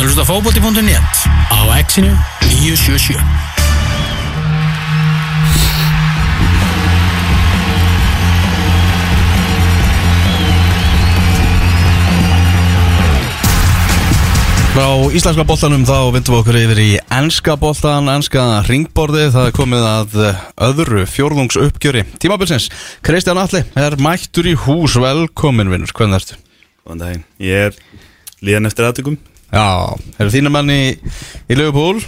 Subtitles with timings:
[0.00, 1.18] ert að hlusta fókbóti.net
[1.52, 2.12] á exinu
[2.48, 3.20] 977
[14.70, 19.56] Frá íslenska boltanum þá vindum við okkur yfir í ennska boltan, ennska ringborði, það er
[19.58, 20.20] komið að
[20.70, 22.70] öðru fjórðungs uppgjöri tímabilsins.
[23.04, 26.40] Kristján Alli er mættur í hús, velkomin vinnur, hvernig ertu?
[26.86, 27.82] Góðan daginn, ég er
[28.40, 30.82] líðan eftir aðtökum Já, eru þínu menn í,
[31.50, 31.98] í Liverpool,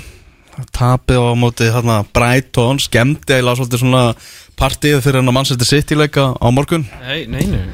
[0.77, 4.03] tapið á móti hérna Brighton, skemmti eða svolítið svona
[4.59, 6.87] partíð fyrir hennar mannsætti City leika á morgun.
[7.03, 7.65] Nei, nei, nei.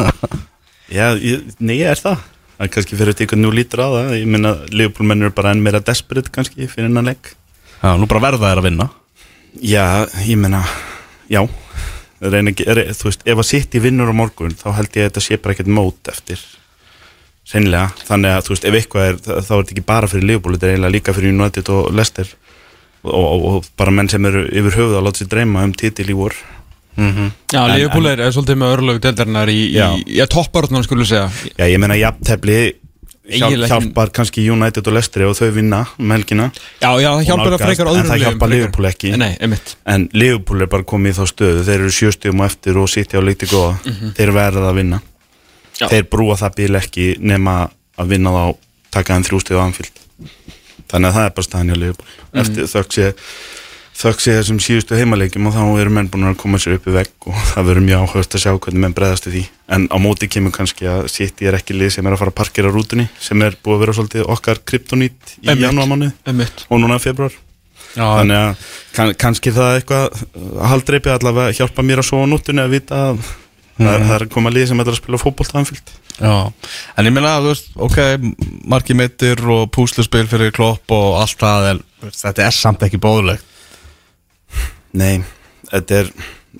[0.96, 2.20] Já, ég, nei, ég er það.
[2.58, 4.14] Það er kannski fyrir eitthvað nú lítur á það.
[4.18, 7.32] Ég minna, Leopold-menn eru bara enn meira desperate kannski fyrir hennan leik.
[7.80, 8.90] Já, nú bara verða þær að vinna.
[9.64, 9.84] Já,
[10.26, 10.60] ég minna,
[11.30, 11.40] já.
[12.20, 12.36] Er,
[12.92, 15.38] Þú veist, ef að sitt í vinnur á morgun þá held ég að þetta sé
[15.40, 16.42] bara ekkert mót eftir
[17.48, 20.58] Seinlega, þannig að þú veist, ef eitthvað er þá er þetta ekki bara fyrir Leopold
[20.58, 22.28] þetta er eiginlega líka fyrir United og Leicester.
[23.00, 26.10] Og, og, og bara menn sem eru yfir höfuð að láta sér dreyma um titil
[26.12, 26.36] í vor.
[27.00, 29.88] Já, En- Liverpool er, er svolítið með örlög deildarinnar í, í, Já.
[29.96, 31.30] í topparotnan skulle segja.
[31.56, 32.58] Já, ég meina jafntefli
[33.30, 36.50] hjálp, hjálpar kannski United og Leicester og þau vinna um helgina.
[36.82, 38.52] Já, já, það hjálpar að nálgast, frekar en öðrum það liðum hjálpar.
[38.54, 39.12] Liverpool ekki.
[39.16, 39.76] Nei, einmitt.
[39.88, 43.22] En Liverpool er bara komið í þá stöðu þeir eru sjöstum og eftir og sitja
[43.22, 43.78] á leikti góða.
[44.18, 45.00] Þeir verða að vinna
[45.80, 45.88] Já.
[45.88, 47.56] þeir brúa það bíl ekki nema
[48.00, 48.44] að vinna þá
[48.90, 50.04] taka þeim þrjústið á anfield.
[50.90, 52.14] Þannig að það er bara staðan hjá Liverpool.
[52.42, 53.10] Eftir þökk sé
[54.00, 56.94] þökk sé þessum síðustu heimaleikjum og þá eru menn búin að koma sér upp í
[56.94, 59.42] vegg og það verður mjög áhört að sjá hvernig menn bregðast í því.
[59.76, 62.38] En á móti kemur kannski að City er ekki lið sem er að fara að
[62.40, 65.50] parkera rútunni sem er búið að vera svolítið okkar kryptonít í
[66.24, 66.64] Einmitt.
[66.70, 67.36] og núna februar
[67.90, 72.22] Já, þannig að kann, kannski það eitthvað að haldreipi allavega hjálpa mér að svo
[73.80, 75.92] að að það, er, það er að koma lið sem ætlar að spila fótbolt anfilt
[76.20, 76.52] Já,
[77.00, 77.98] en ég meina, þú veist, ok,
[78.68, 83.00] margi mittir og púsluspil fyrir klopp og allt það, en veist, þetta er samt ekki
[83.00, 83.46] bóðulegt.
[85.00, 85.22] Nei,
[85.70, 86.10] þetta er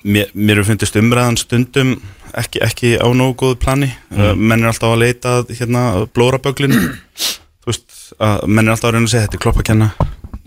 [0.01, 1.93] mér, mér er fundist umræðan stundum
[2.41, 3.91] ekki, ekki á nógu góðu plani.
[4.09, 4.41] Mm.
[4.41, 5.83] menn er alltaf að leita að, hérna
[6.15, 7.85] blóraböglinu þú veist,
[8.17, 9.91] að, menn er alltaf að reyna að segja þetta er klopp að kenna.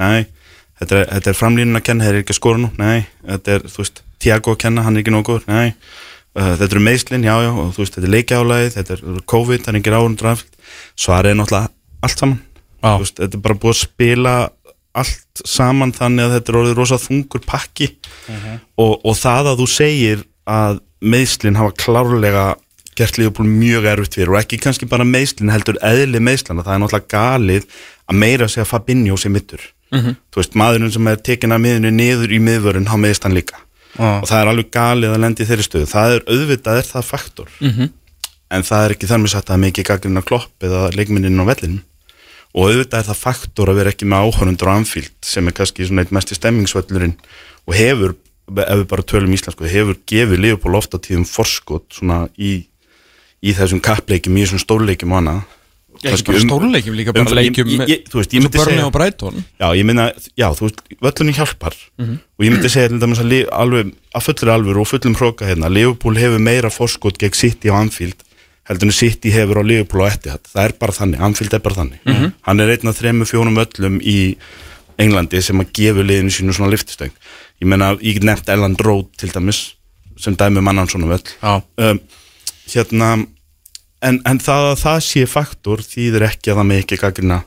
[0.00, 0.24] Nei,
[0.80, 3.54] þetta er, þetta er framlínun að kenna þeir eru ekki að skora nú, nei þetta
[3.58, 5.46] er, þú veist, Tiago að kenna, hann er ekki nógu góður.
[5.52, 5.76] Nei,
[6.34, 9.72] þetta eru meðslinn, já, já og þú veist, þetta er leikjálæðið, þetta er COVID það
[9.72, 10.58] er ekki ráðundur anfilt
[10.98, 11.70] svarið er náttúrulega
[12.04, 12.40] allt saman.
[12.84, 14.34] Þú veist, þetta er bara búið að spila
[14.94, 17.88] allt saman þannig að þetta er orðið rosa þungur pakki.
[18.78, 22.44] Og, og það að þú segir að meðslinn hafa klárlega
[22.98, 26.82] gert Liverpool mjög erfitt fyrir og ekki kannski bara meðslinn heldur eðli meðslana það er
[26.82, 27.66] náttúrulega galið
[28.06, 29.64] að meira segja Fabinho sem mittur
[30.30, 33.58] þú veist, maðurinn sem er tekin að miðinu niður í miðvörun hafa meðst hann líka
[33.94, 34.20] Já.
[34.20, 37.04] og það er alveg galið að lendi í þeirri stöðu það er auðvitað er það
[37.08, 37.90] faktor -hmm.
[38.50, 41.44] en það er ekki þar með sagt að mikið gaggrinn að klopp eða leikminnin á
[41.46, 41.82] vellinum
[42.54, 45.86] og auðvitað er það faktor að vera ekki með áhörundur á Anfield sem er kannski
[45.86, 47.16] svona eitt mest í stemmingsvöllurinn
[47.66, 48.14] og hefur,
[48.54, 52.66] ef við bara tölum íslensku, hefur gefið Leopold ofta tíðum forskot svona í,
[53.42, 55.42] í þessum kappleikjum, í þessum stórleikjum og annað
[56.02, 59.44] ekki bara stórleikjum líka bara um- leikjum ég- ég- veist, myndi Börni segja- og Brighton.
[59.60, 61.74] Já, ég minna, já, þú veist, völlunni hjálpar.
[61.98, 65.70] Og ég myndi segja til dæmis að, alveg, að fullri alvöru og fullum hróka hérna
[65.72, 68.14] Liverpool hefur meira forskot gegn City á Anfield
[68.68, 70.40] heldur en City hefur á Liverpool og Etihad.
[70.48, 72.32] Það er bara þannig, Anfield er bara þannig.
[72.42, 74.36] Hann er einn af þremur fjórum völlum í
[74.98, 77.10] Englandi sem að gefa liðinu sínu svona liftistöng
[77.60, 79.74] ég menna, ég nefnt Elland Road til dæmis
[80.16, 81.26] sem dæmi um mannan svona völl.
[81.78, 82.00] Um,
[82.68, 83.26] hérna
[84.06, 87.38] en, en það að það sé faktor þýðir ekki að það með ekki gaggrina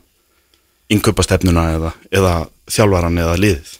[0.94, 2.34] innkaupastefnuna eða, eða
[2.72, 3.73] þjálfaran eða liðið.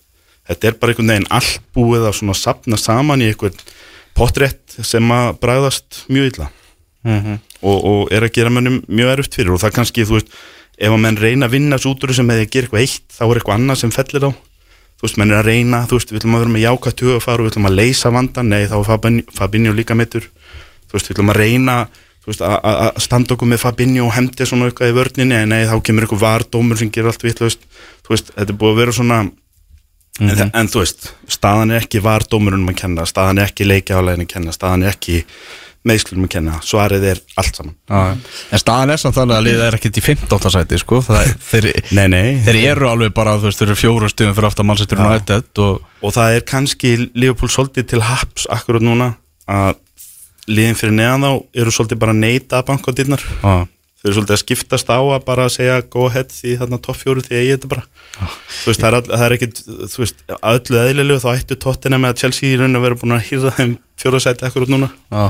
[0.47, 3.57] Þetta er bara einhvern veginn allt búið að svona sapna saman í einhvern
[4.17, 6.49] pottrétt sem að bræðast mjög illa.
[7.63, 10.33] Og, og er að gera mönnum mjög erfitt fyrir og það kannski, þú veist,
[10.77, 13.23] ef að menn reyna að vinna svo út úr sem eða gera eitthvað eitt þá
[13.25, 14.31] er eitthvað annað sem fellir á
[14.97, 17.41] þú veist, menn er að reyna, þú veist, við ætlum að vera með jákvætt hugafar
[17.41, 20.25] og við ætlum að leysa vandan, nei, þá er Fabinho, líka mittur,
[20.89, 21.75] þú veist, við ætlum að reyna
[22.33, 25.78] veist, að- standa okkur með Fabinho og hendi svona eitthvað í vörninni, en nei, þá
[25.84, 27.67] kemur eitthvað vardómur sem gerir allt vitlaust,
[28.05, 29.19] þú veist, þetta er búið að vera svona
[30.19, 34.31] en, en þú veist, staðan er ekki vardómurunum að kenna, staðan er ekki leikjálegin að
[34.34, 35.23] kenna, staðan er ekki
[35.87, 37.75] meðslunum að kenna, svarið er allt saman.
[37.87, 37.99] Já,
[38.52, 40.49] en staðan er samt þannig að liðið er ekkert í 15.
[40.52, 44.09] sæti, sko, er, þeir, Nei, nei, þeir eru alveg bara, þú veist, þeir eru fjóru
[44.11, 48.49] stuðum fyrir aftan mannsættur og nættið og, og það er kannski Liverpool svolítið til haps
[48.52, 49.13] akkurat núna
[49.47, 49.78] að
[50.47, 51.32] liðin fyrir neðan þá
[51.64, 53.23] eru svolítið bara að neita að bankadýrnar.
[53.41, 53.55] Já.
[53.97, 57.23] þau eru svolítið að skiptast á að bara segja go ahead því þarna topp fjóru
[57.26, 57.84] því ég þetta bara.
[58.17, 62.14] Þú veist, það er, það er ekkit þú veist, öllu eðlilegu þá ættu tóttina með
[62.14, 64.91] að Chelsea í raun að vera búin að hýrða þeim fjóra sæti akkurat núna.
[65.11, 65.28] Já,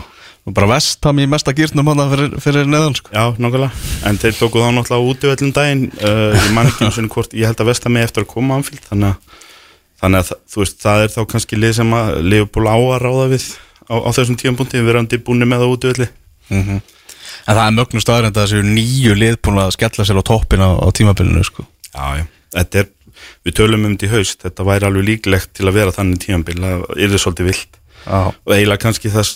[0.48, 3.12] Og bara vestam í mesta gýrnum hana fyrir, fyrir neðan sko.
[3.12, 3.68] Já, nákvæmlega,
[4.08, 7.10] en þeir tóku þá náttúrulega út í öllum daginn, uh, ég man ekki eins og
[7.12, 9.42] hvort, ég held að Vestami eftir að koma anfíld þannig að,
[10.00, 13.26] þannig að þú veist, það er þá kannski lið sem að Leopold á að ráða
[13.34, 13.50] við
[13.88, 16.10] á, á þessum tíðanbúndi, verandi búinni með það út í öllu.
[17.48, 20.24] En það er mögnu staðar en það séu nýju lið búin að skella sér á
[20.28, 21.66] toppin á, á tímabilinu sko.
[21.94, 22.26] Já, já,
[22.58, 22.90] þetta er,
[23.48, 26.58] við tölum um þetta í haust, þetta væri alveg líklegt til að vera þannig tíðanbíl,
[26.62, 29.32] það er svolítið vilt Já, og eiginlega kannski það,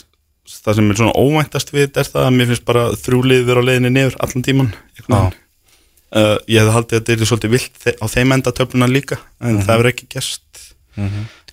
[0.64, 3.68] það sem er svona óvæntast við er það að mér finnst bara þrjúlið vera á
[3.68, 4.70] leiðinni niður allan tíman
[5.12, 9.60] uh, ég hefði haldið að þetta er svolítið vilt á þeim enda töfluna líka en
[9.66, 10.64] það verður ekki gest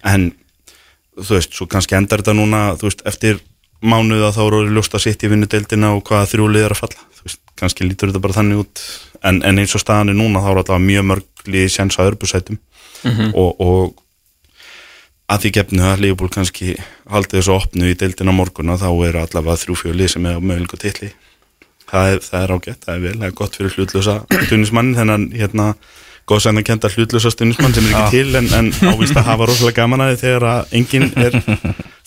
[0.07, 0.31] en
[1.19, 3.43] þú veist, svo kannski endar þetta núna þú veist, eftir
[3.83, 7.07] mánuða þá eru ljóst að sitt í vinnudeildina og hvaða þrjúlið er að falla.
[7.19, 8.83] Þú veist, kannski lítur þetta bara þannig út.
[9.23, 12.13] En, en eins og staðan er núna þá er alltaf mjög mörg liðið séns að
[12.13, 12.59] örbusætum
[13.35, 13.97] og, og
[15.29, 16.75] að því gefnu að Leopold kannski
[17.11, 20.41] haldið þessu opnu í deildina morgun og þá eru allavega þrjú fjölið sem er á
[20.41, 21.11] möguleika tilli
[21.89, 24.17] það er, er ágætt, það er vel, það er gott fyrir hlutlösa
[24.47, 25.69] stunismann, þennan hérna
[26.29, 29.81] góðsæðan að kenda hlutlösa stunismann sem er ekki til en, en ávist að hafa rosalega
[29.81, 31.39] gaman að því þegar að enginn er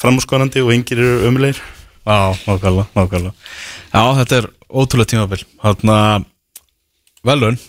[0.02, 3.34] framúrskonandi og enginn eru ömulegir já, nákvæmlega, nákvæmlega.
[3.92, 5.44] Já, þetta er ótrúlega tímabil.
[5.62, 6.26] Þannig að
[7.32, 7.60] velun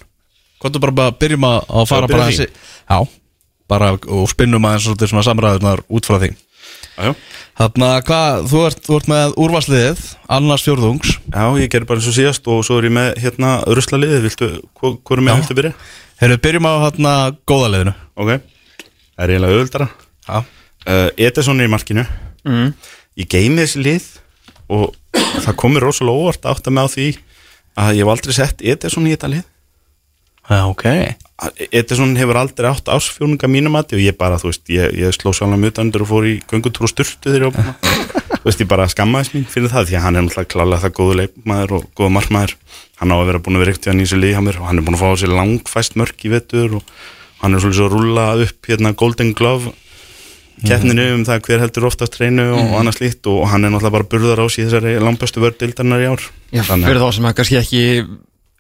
[0.63, 2.99] Hvort þú bara, byrjum að, að fara bara þessi Já,
[3.73, 6.31] bara og spinnum aðeins svolítið svona samræðunar út frá því.
[6.93, 7.15] Jájá,
[7.59, 10.05] Þannig að hvað, þú ert, þú ert með úrvarsliðið
[10.37, 11.11] annars fjórðungs.
[11.33, 14.49] Já, ég ger bara eins og síðast og svo er ég með hérna ruslaliðið, viltu,
[14.79, 15.41] hvað hva er með Já.
[15.43, 15.73] viltu byrja?
[16.23, 17.13] Þegar við byrjum á hérna
[17.51, 19.87] góða liðinu Ok, það er eiginlega auðvöldara
[20.23, 22.05] Já, uh, Ederson er í markinu.
[22.47, 22.69] Mm.
[23.19, 24.05] ég geimi þessi lið
[24.71, 24.95] og
[25.43, 27.07] það komir rosalega óvart að átta mig á því
[27.83, 29.43] að ég hef aldrei sett Ederson í þetta lið.
[30.47, 30.87] Já ok.
[31.75, 35.35] Ederson hefur aldrei átt ásfjónunga mínum að og ég bara, þú veist, ég, ég sló
[35.35, 38.02] sjálf mjög undir og fór í göngutúr og styrtu þegar ég að-
[38.43, 40.95] þú veist, ég bara skammaðist mín fyrir það því að hann er náttúrulega klálega það
[40.99, 42.57] góðu leikmaður og góðu markmaður.
[42.99, 44.81] Hann á að vera búin að vera ekkert í hann í þessu mér og hann
[44.81, 46.91] er búin að fá sér langfæst mörk í vetur og
[47.43, 49.73] hann er svolítið svo að rúlla upp hérna Golden Glove
[50.67, 53.97] keppninu um það hver heldur oftast reynu og, og annað slíkt og hann er náttúrulega
[53.97, 56.27] bara burðar á í þessari langbæstu vördeldarnar í ár.
[56.53, 57.83] Já, fyrir þá sem að kannski ekki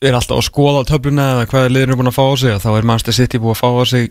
[0.02, 2.70] er alltaf að skoða töfluna eða hvað liðin er búin að fá á sig þá
[2.72, 4.08] er Manchester City búin að fá á sig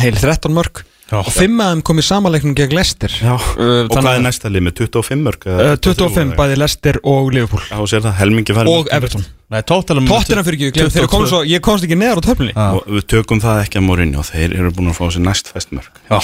[0.00, 1.20] heil 13 mörg Já.
[1.20, 3.12] og 5 af þeim kom í samanleiknum gegn Leicester.
[3.14, 3.36] Já.
[3.36, 5.46] Uh, og hvað er næsta lið með 25 mörk?
[5.46, 7.62] Uh, eða 25 bæði Leicester og Liverpool.
[7.70, 9.26] Það, og Everton.
[9.46, 10.08] Tottenham
[10.42, 12.54] fyrir ekki, kom svo, ég komst ekki neðar á töflunni.
[12.56, 15.52] Og við tökum það ekki að morinni og þeir eru búin að fá sér næst
[15.54, 16.18] fæst mörg Já,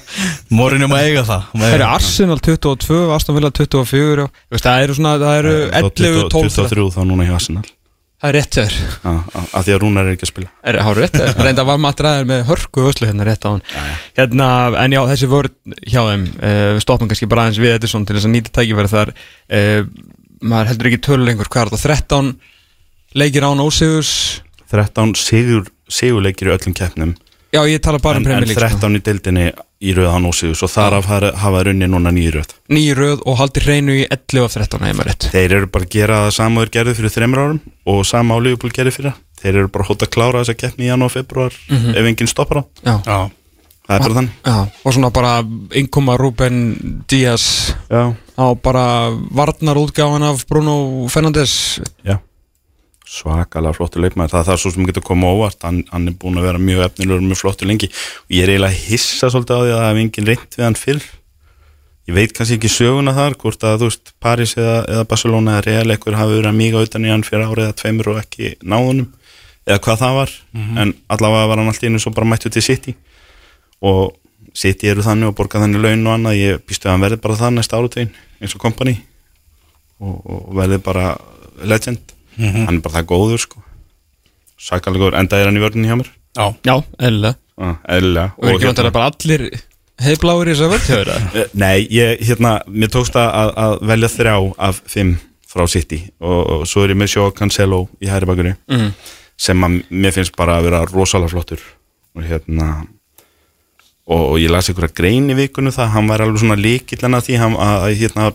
[0.56, 1.66] morinu má eiga það Það.
[1.76, 5.92] Eru Arsenal 22, Aston Villa 24 og, veist, það eru svona, það eru 11,
[6.32, 7.66] 12 það 23 þá núna hjá Arsenal
[8.30, 10.50] er rétt Já, af því að Rúnar er ekki að spila.
[10.70, 13.64] Er hár rétt þeir, reynda var maður ræðir með hörku öslu hérna rétt á hann.
[14.18, 14.48] Hérna,
[14.84, 18.28] en já, þessi vörð hjá þeim uh, stoppum kannski bara aðeins við Edison til þess
[18.28, 19.14] að nýta tækifæri þar.
[19.50, 19.80] Uh,
[20.42, 21.98] maður heldur ekki tölulengur, hvað er þetta?
[22.06, 22.32] 13
[23.18, 24.12] leikir án ósigus
[24.72, 27.12] 13 sigur, sigurleikir í öllum keppnum
[27.52, 28.78] já, ég tala bara en, um en Premier League sko.
[28.80, 29.46] 13 í deildinni
[29.82, 33.26] í rauðan og sigur svo þar af hafa, hafa runni núna nýju rauð nýju röð
[33.26, 35.28] og haldi hreinu í 11 af 13 heima rétt.
[35.34, 37.60] Þeir eru bara að gera það sama og þeir gerðu fyrir þreymur árum
[37.92, 39.12] og sama á Liverpool gerðu fyrir.
[39.12, 39.28] Það.
[39.42, 41.54] þeir eru bara að hóta að klára þessa keppni í janúar og februar
[41.98, 43.18] ef enginn stoppar á já, Já,
[43.88, 44.34] það er bara þannig.
[44.46, 45.32] Já, og svona bara
[45.82, 46.58] innkoma Ruben
[47.10, 47.46] Díaz
[47.90, 48.02] já,
[48.38, 48.84] á bara
[49.34, 51.80] varnar útgáfan af Bruno Fernandes.
[52.06, 52.20] Já
[53.12, 55.58] svakalega flottur leikmaður, það er það svo sem getur koma óvart.
[55.66, 57.90] Hann, hann er búin að vera mjög efnilegur mjög flottur lengi.
[58.26, 60.78] Og ég er eiginlega hissa svolítið á því að það hef enginn reynd við hann
[60.80, 61.08] fyrr.
[62.08, 65.66] Ég veit kannski ekki söguna þar hvort að þú veist Paris eða, eða Barcelona eða
[65.68, 68.54] Real ekkur hafi verið að míga utan í hann fyrir árið eða tveimur og ekki
[68.58, 69.12] náðunum
[69.68, 70.32] eða hvað það var.
[70.82, 72.96] En allavega var hann alltaf einu svo bara mættu til City.
[73.86, 74.16] Og
[74.56, 76.40] City eru þannig og borga þannig laun og annað.
[76.40, 78.96] Ég býstu að hann verði bara það næsta árutegin eins og kompani
[80.02, 81.12] og, og verði bara
[81.62, 83.62] legend hann er bara það góður sko.
[84.62, 86.10] Sakalega góður, enda er hann í vörðinni hjá mér?
[86.38, 87.36] Já, já, eðlilega.
[87.62, 88.32] Ah, eðlilega.
[88.38, 89.42] Og ekki vantar að bara allir
[90.02, 91.10] heibláir í þess að vörð
[91.42, 95.12] Eh, Nei, ég, hérna, mér tókst að, að- að velja þrjá af fimm
[95.52, 95.98] frá City.
[96.20, 98.92] Og, og svo er ég með sjó Cancelo í hæri bakuri Mhm.
[99.36, 101.60] sem að mér finnst bara að vera rosalega flottur.
[102.16, 102.86] Og hérna
[104.06, 107.22] og, og ég las einhverja grein í vikunum það, hann var alveg svona líkill að
[107.28, 108.32] því hann, að, að hérna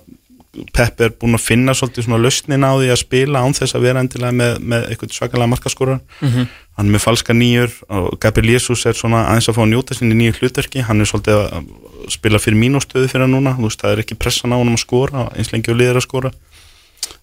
[0.73, 3.85] Pep er búinn að finna svolítið svona lausnin á því að spila án þess að
[3.87, 6.47] vera endilega með, með eitthvað svakalega markaskóra Mhm.
[6.77, 9.95] hann er með falska nýjur og Gabriel Jesus er svona aðeins að fá að njóta
[9.97, 10.83] sinni nýju hlutverki.
[10.85, 11.71] Hann er svolítið að
[12.13, 14.83] spila fyrir mínustöðu fyrir hann núna, þú veist, það er ekki pressan á hann að
[14.85, 16.31] skora eins lengi og liður að skora.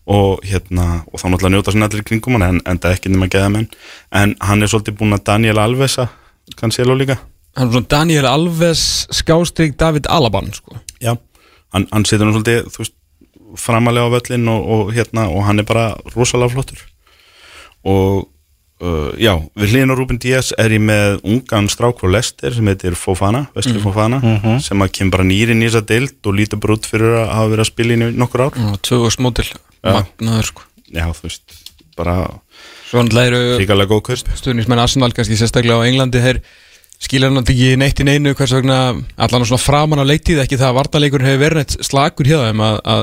[0.07, 2.99] Og hérna, og þá náttúrulega njóta sinni allir í kringum hann, en, en það er
[2.99, 3.69] ekki nema geða menn.
[4.13, 6.09] En hann er svolítið búinn að Daniel Alvesa
[7.55, 10.77] hann er svona Daniel Alves skástrík David Alaban sko.
[11.01, 11.15] Já,
[11.73, 12.95] hann, hann setur hann svolítið, þú veist,
[13.61, 16.81] framalega á völlin og, og, hérna, og hann er bara rosalega flottur.
[17.85, 18.25] Og
[18.85, 22.71] uh, já, við hlýðin á Rúben Díaz er ég með ungan strák frá Lester sem
[22.71, 24.21] heitir Fofana, Wesley Fofana
[24.65, 27.53] sem að kemur bara nýri í þessa deild og lítur bara út fyrir að hafa
[27.53, 28.63] verið að spila í nokkur ár.
[28.85, 29.49] Tvö og smótil,
[29.85, 30.69] magnaður sko.
[30.95, 31.59] Já, þú veist,
[31.99, 32.19] bara
[32.93, 34.37] læru ríkalega góð kaup.
[34.39, 36.41] stuðnismenn Arsenal kannski sérstaklega á Englandi þeir
[37.03, 38.79] skilja hann ekki neitt í neinu hvers vegna
[39.17, 42.63] allan svona framan á leitið ekki það að vartaleikur hefur verið neitt slagur hjá þeim
[42.65, 43.03] að, að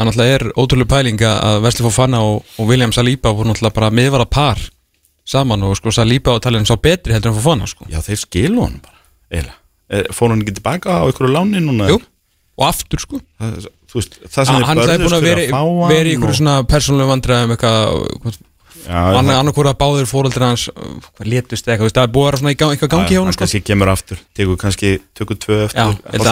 [0.00, 3.74] hann alltaf er ótrúlega pæling að- að Vesli Fofana og, og William Saliba voru alltaf
[3.76, 4.58] bara miðvara par
[5.30, 7.84] saman og sko Saliba og talin sá betri heldur en Fofana sko.
[7.92, 8.98] Já, þeir skilu hann bara,
[9.30, 9.58] eiginlega.
[9.90, 11.88] Eh, fór hann ekki tilbaka á einhverju láni núna?
[11.90, 12.00] Jú,
[12.58, 13.20] og aftur sko.
[13.40, 16.08] Það, þú veist, það sem hann hann er búin að fyrir að fá hann vera
[16.08, 18.38] í einhverju og- svona persónulega vandræðum eitthvað
[18.88, 20.94] Hann er annarkvora báðir fóröldur hans uh,
[21.68, 23.60] eða eitthvað, það er búið að vera svona eitthvað gangi hjá hann hann sko kannski
[23.68, 25.82] kemur aftur tekur kannski, tökur tvö eftir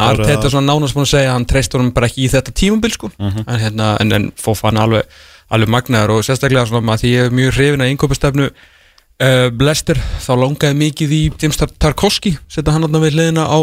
[0.01, 2.93] Arteta eða- svona nánast búin að segja hann treyst honum bara ekki í þetta tímabil
[2.97, 3.45] sko Mhm.
[3.47, 5.05] en, hérna, en, en Fofana alveg,
[5.51, 10.01] alveg magnaður og sérstaklega svona að því ég er mjög hrifin að innkópastefnu uh, Blester
[10.25, 13.59] þá langaði mikið í James Tar- Tarkovski setja hann við hliðina á,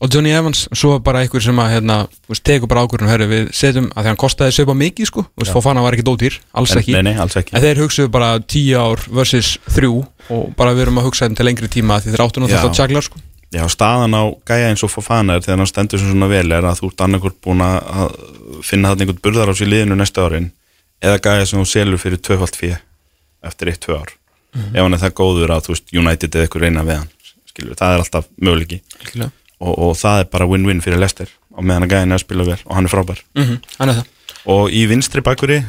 [0.00, 1.96] á Johnny Evans svo bara einhver sem að hérna,
[2.42, 5.26] tekur bara ákvörðun herri við setjum að því hann kostaði söpa mikið sko.
[5.52, 6.92] Fofana var ekki dótýr, alls En- ekki.
[6.96, 7.54] Nei, nei, alls ekki.
[7.56, 9.86] En þeir hugsuðu bara 10 ár versus 3
[10.30, 12.46] og bara við erum að hugsa þeim til lengri tíma því þeir áttu Já.
[12.46, 13.22] náttúrulega tjaglar sko.
[13.54, 16.64] Já, staðan á gæja eins og Fofana er þegar hann stendur sem svona vel er
[16.66, 18.16] að þú ert annarkvort búin að
[18.66, 20.50] finna þarna einhvern burðar á sér liðinu næsta árin
[21.04, 22.80] eða gæja sem þú selur fyrir tvöfalt fyrir
[23.44, 24.10] eftir eitt, tvö ár.
[24.54, 27.10] Ef hann er það góður að United eða eitthvað reyna við hann
[27.46, 28.80] skilur, það er alltaf möguleiki.
[29.64, 32.46] Og, og það er bara win-win fyrir Lester og meðan að gæjan er að spila
[32.50, 33.24] vel og hann er frábær.
[33.38, 34.12] Mm Hann er það.
[34.54, 35.62] Og í vinstri bakuri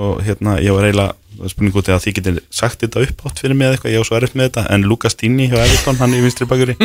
[0.00, 3.40] og hérna ég var eiginlega spurning út í að þið getur sagt þetta upp átt
[3.42, 5.98] fyrir mig eða eitthvað, ég var svo erfitt með þetta en Lukas Dini hjá Everton,
[6.00, 6.76] hann er í vinstri bakuri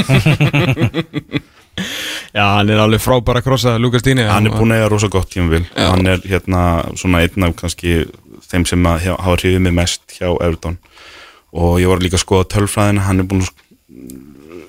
[2.36, 4.24] Já, hann er alveg frábæra að krossa Lukas Dini.
[4.27, 5.63] Hann er búin að eiga rosa gott tímabil.
[5.75, 5.89] Já.
[5.91, 6.62] hann er hérna
[7.00, 8.05] svona einn af kannski
[8.48, 10.77] þeim sem að hafa hrifið mig mest hjá Everton.
[11.55, 13.53] Og ég var líka að skoða tölfræðina hann er búin að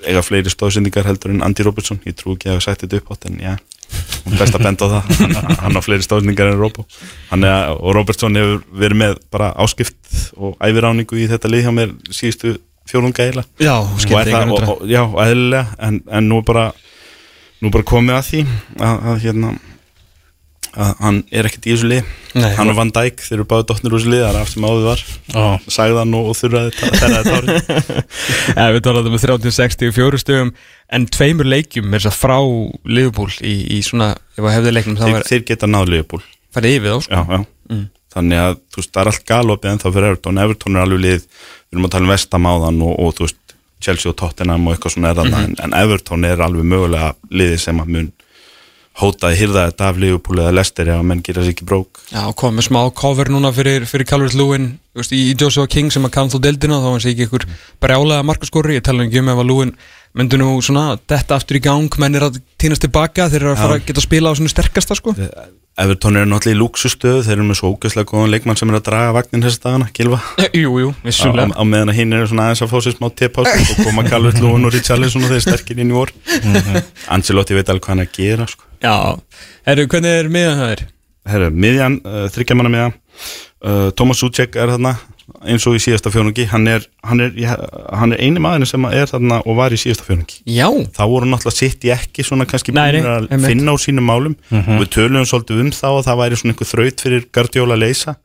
[0.07, 1.99] eiga fleiri stóðsendingar heldur en Andy Robertson.
[2.07, 3.55] Ég trú ekki að hafa sagt þetta upp átt en já
[4.25, 5.11] hún er best að benda á það.
[5.21, 6.83] Hann, hann á fleiri stóðsendingar en Robo
[7.47, 11.93] er, og Robertson hefur verið með bara áskipt og æfiráningu í þetta lið hjá mér
[12.11, 14.51] síðustu fjórunga eiginlega Já, og, það,
[15.23, 16.67] eðlilega en, en nú er bara
[17.61, 18.43] nú er bara komið að því
[18.77, 19.53] að, að hérna
[20.77, 23.65] að hann er ekkert í þessu lið Nei, hann og Van Dijk, þeir eru báðu
[23.71, 25.03] dottnir úr þessu lið það er af sem áður var,
[25.33, 25.45] Já.
[25.73, 27.69] sagði hann og, og þurraði þeirra þetta árið
[28.53, 30.53] ja, Við talaðum með 30-64 stöðum
[30.97, 32.37] en tveimur leikjum er þess að frá
[32.87, 37.17] Liverpool í, í svona, þá þeir, var þeir geta náðu liðbúl farið yfir þá sko.
[37.17, 37.41] já,
[37.73, 37.81] já.
[38.17, 41.03] þannig að þú veist, það er allt galopið en þá fyrir Everton, Everton er alveg
[41.03, 43.43] lið við erum að tala um Vestam áðan og, og þú veist
[43.83, 47.59] Chelsea og Tottenham og eitthvað svona er þarna en, en Everton er alveg mögulega liðið
[47.61, 48.07] sem að mun
[48.97, 52.01] hótaði hýrða þetta af Liverpool eða Leicester ef að menn gera sér ekki brók.
[52.09, 54.71] Já, kom með smá cover núna fyrir, fyrir Calvert Lewin.
[54.95, 57.27] Þú veist, í Joshua King sem að kann þú deildina þá var hann sé ekki
[57.27, 57.45] ykkur
[57.83, 59.75] brjálega markaskori ég tala ekki um ef að Lewin
[60.17, 63.61] myndi nú svona detta aftur í gang, menn er að týnast tilbaka þeir eru að
[63.61, 65.13] fara að geta að spila á svona sterkasta sko.
[65.77, 68.85] Everton er náttúrulega í luxustöðu þeir eru með svo ógeðslega góðan leikmann sem er að
[68.87, 70.17] draga vagnin þessi dagana, Gilva
[70.57, 72.95] Jú, jú, á, á, vissulega á meðan að hinn eru svona aðeins að fá sér
[72.95, 76.13] smá tippás og koma Calvert Lúin og Richarlison og þeir sterkir inn í vor.
[77.13, 78.65] Ancelotti veit alveg hvað hann er að gera sko.
[78.81, 78.95] Já,
[79.69, 80.83] herru, hvernig er miðan það er?
[81.27, 84.95] Herru, miðjan, uh, þryggjamanna miðja uh, Thomas Suchek er þarna
[85.43, 87.33] eins og í síðasta fjónungi hann er, hann er,
[87.99, 91.27] hann er eini maðurinn sem er þarna og var í síðasta fjónungi Já, þá voru
[91.27, 93.49] náttúrulega sitt í ekki svona kannski búinir að einmitt.
[93.51, 94.37] finna á sínum málum.
[94.53, 97.83] Og við töluðum svolítið um þá og það væri svona einhver þraut fyrir Guardiola að
[97.83, 98.15] leysa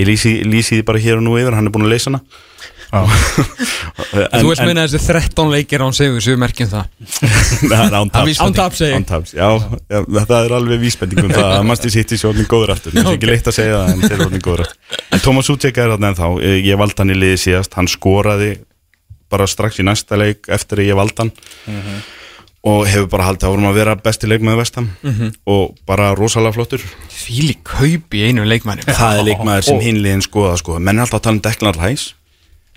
[0.00, 2.22] ég lýsi, lýsi því bara hér og nú yfir hann er búin að leysa hana.
[2.92, 6.90] Þú veist meina þessi 13 leikir án segur sem við merkjum það.
[8.02, 8.98] Án taps Án taps, segi ég.
[8.98, 9.48] Án taps, já,
[9.88, 12.92] já, það er alveg vísbendingum það að Masti City sé orðin góður aftur.
[12.98, 15.00] Það er ekki leitt að segja það en þeir eru orðin góður aftur.
[15.08, 16.30] En Thomas Suchek er þarna ennþá.
[16.44, 18.50] Eh, ég valdi hann í liði síðast, hann skoraði
[19.32, 21.32] bara strax í næsta leik eftir að ég valdi hann
[22.62, 24.88] og hefur bara haldið að vorum að vera besti leikmaður vestam
[25.50, 26.84] og bara rosalega flottur.
[27.10, 28.86] Fíli kaup í einu leikmanni.
[29.00, 30.78] Það er leikmaður sem hinliðin skoða sko.
[30.78, 32.14] menn er alltaf að tala um Declan Rice.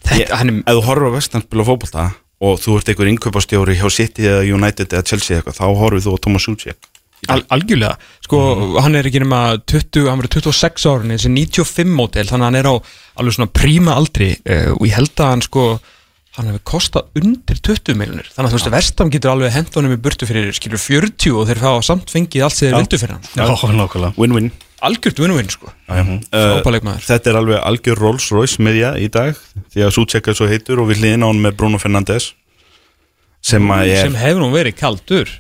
[0.06, 2.10] Ef þú horfur á vestam spila fótbolta
[2.46, 6.18] og þú ert einhver innkaupastjóri hjá City eða United eða Chelsea eitthvað, þá horfur þú
[6.18, 6.92] á Thomas Suchek.
[7.32, 8.40] Al, algjörlega, sko,
[8.84, 12.60] hann er ekki nema 20, hann verður 26 árin þessi 95 mótel, þannig að hann
[12.60, 12.76] er á
[13.22, 14.28] alveg svona príma aldri.
[14.46, 15.64] Uh, og ég held að hann sko,
[16.36, 19.96] hann hefur kostað undir 20 miljonir, þannig að þú veist, Vestam getur alveg hent honum
[19.96, 23.16] í burtu fyrir, skilur 40 og þeir fá samt fengið allt sem þeir vildu fyrir
[23.16, 23.28] hann.
[23.36, 24.50] Já, win-win.
[24.86, 29.38] Algjört vinn sko, uh, frábæleikmaður Þetta er alveg algjör Rolls Royce miðja í dag
[29.74, 29.94] því að
[30.34, 32.34] er svo heitur og við hliðina á hann með Bruno Fernandes
[33.46, 35.32] sem að er, sem hefur nú verið kaldur.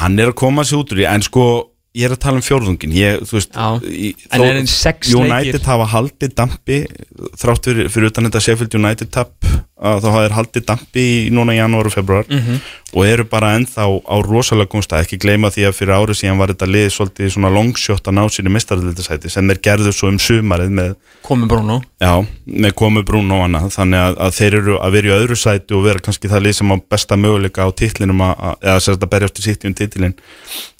[0.00, 1.46] Hann er að koma sér út úr því en sko
[1.92, 3.66] ég er að tala um fjórðungin ég, þú veist Já.
[3.84, 4.44] í, þó-
[5.20, 5.66] United leikir?
[5.68, 6.78] hafa haldið dampi
[7.40, 9.34] þrátt fyrir, fyrir utan þetta Sheffield United tap.
[9.44, 12.60] að þá hafa þeir haldið dampi í núna í janúar og februar Mhm.
[12.92, 16.48] og eru bara ennþá á rosalega góðstað ekki gleyma því að fyrir árið síðan var
[16.52, 20.18] þetta lið svolítið svona longshot að ná sér í mestaröldasæti sem þeir gerðu svo um
[20.20, 21.80] sumarið með Komi Bruno.
[22.02, 23.68] Já, með komu Bruno og annað.
[23.76, 26.56] Þannig að, að þeir eru að vera í öðru sæti og vera kannski það lið
[26.58, 30.14] sem á besta möguleika á titlinum að, eða sérst að berjast í sitt um titlin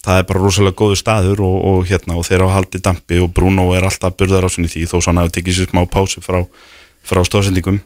[0.03, 3.31] það er bara rosalega góðu staður og, og hérna og þeir hafa haldið dampi og
[3.33, 6.43] Bruno er alltaf burðar á sinni því þó svona hafa tekið sér smá pásu frá,
[7.03, 7.79] frá stóðsendingum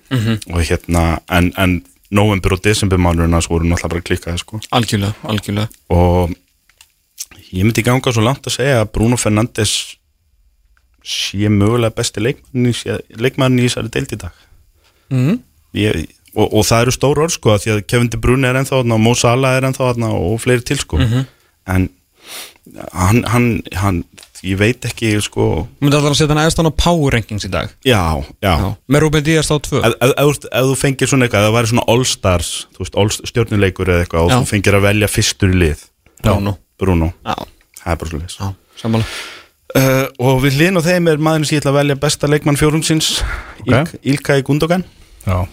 [0.54, 1.80] og hérna en, en
[2.14, 4.60] november og desember mánurinn svo voru náttúrulega bara klikkaði sko.
[4.72, 5.68] Algjörlega, algjörlega.
[5.94, 6.36] Og
[7.52, 9.74] ég myndi ganga svo langt að segja að Bruno Fernandes
[11.08, 12.76] sé mögulega besti leikmann í,
[13.16, 14.46] leikmann í þessari deild í dag.
[15.08, 15.38] Mm.
[15.80, 18.82] ég, og, og það eru stór orð sko því að Kevin De Bruyne er ennþá
[18.82, 21.00] og Mo Salah er ennþá og fleiri til sko.
[21.68, 21.88] En
[22.92, 24.04] hann, hann, hann
[24.46, 25.46] ég veit ekki sko.
[25.80, 27.72] Þú myndi alltaf að setja hann hann á power rankings í dag.
[27.86, 28.02] Já,
[28.44, 28.68] já, Já.
[28.90, 29.82] Með Ruben Díaz á tvö.
[29.82, 32.96] Ef, þú- ef þú fengir svona eitthvað, ef það væri svona All Stars þú veist,
[32.96, 34.38] all stjórnuleikur eða eitthvað og Já.
[34.42, 35.84] þú fengir að velja fyrstur í lið.
[36.24, 36.58] Bruno.
[36.78, 37.36] Bruno, Já,
[37.82, 39.06] það er bara svo leis já, sammála.
[39.76, 42.58] Uh, og við hlinn og þeim er maðurinn sem ég ætla að velja besta leikmann
[42.58, 43.22] fjórumsins
[43.60, 43.68] Ok.
[43.68, 44.00] okay.
[44.14, 44.86] Ilkay Gundogan.
[45.26, 45.48] Já.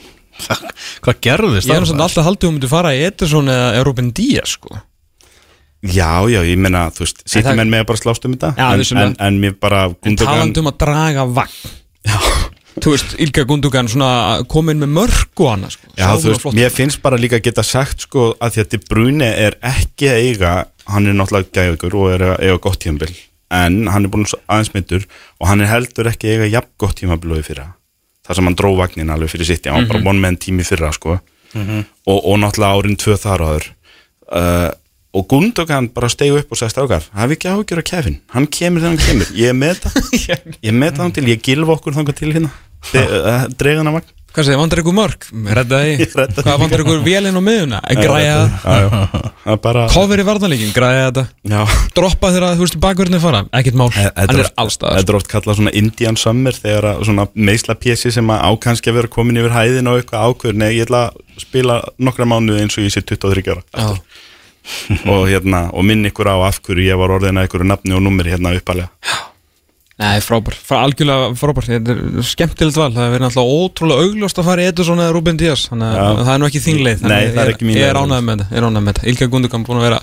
[1.02, 4.56] Hvað gerðist Ég er alltaf haldið um að fara í Ederson eða eða Ruben Díaz
[4.56, 4.78] sko
[5.84, 8.66] já, já, ég meina, þú veist, sittum menn með að bara slást um þetta Já,
[8.72, 11.60] en, en, en mér bara Gundogan talandi um að draga vagn.
[12.04, 12.18] Já,
[12.74, 13.90] Þú veist, Ilka Gundogan
[14.50, 15.92] komin með mörg og annað sko.
[15.94, 18.80] Já, þú veist, mér finnst bara líka að geta sagt sko að því að De
[18.88, 20.54] Bruyne er ekki að eiga
[20.90, 23.14] hann er náttúrulega gæðugur og er að eiga gott tímabil
[23.54, 25.06] en hann er búin aðeins myndur
[25.38, 27.68] og hann er heldur ekki að eiga jafn gott tímabil og í fyrra.
[28.26, 30.90] Þar sem hann dró vagnin alveg fyrir sitt hann var bara one man tími fyrra
[30.96, 31.20] sko.
[31.54, 33.68] Og, og náttúrulega árin tvö þar áður.
[34.24, 34.70] Uh,
[35.14, 38.18] og Gundogan bara stegu upp og sagði strákar, hafi ekki áhugjur af Kevin?
[38.34, 41.78] Hann kemur þegar hann kemur, ég með þetta ég með það hann til, ég gilfa
[41.78, 42.52] okkur þangað til hérna.
[42.92, 44.12] Uh, dregan af vagn.
[44.34, 45.24] Hvað segir, vandar ykkur mörg?
[45.56, 46.06] Reddaði.
[46.10, 47.78] Hvað vandar ykkur vélinn á miðuna?
[47.94, 48.32] Græja
[48.64, 49.28] það.
[49.44, 51.24] Það Cover í varnalíkin, græja þetta.
[51.94, 54.98] Droppa þegar þú veist bakverðinni fara Ekkert mál, Þetta hann er allstaðar.
[54.98, 58.90] Þetta er oft kallað svona Indian Summer þegar að svona meisla pjessi sem að ákanski
[58.90, 62.64] að vera komin yfir hæðin og eitthvað ákveður Nei, ég ætla að spila nokkra mánuði
[62.64, 63.62] eins og ég sé 23 ára.
[65.12, 68.02] og hérna, og minn ykkur á af hverju ég var orðin að ykkur nafni og
[68.04, 68.90] numri hérna uppalega.
[69.94, 71.68] Nei, frábær, Frá, algjörlega frábær.
[71.70, 75.14] Þetta er skemmtilegt val, það er verið alltaf ótrúlega augljóst að fara í Ederson eða
[75.14, 75.68] Ruben Díaz.
[75.70, 77.04] Þannig að það er nú ekki þín leið.
[77.06, 79.06] Nei, það er ekki mín Ég er ánægð með þetta, ég er ánægð með þetta.
[79.12, 80.00] Ilka Gundugan búin að vera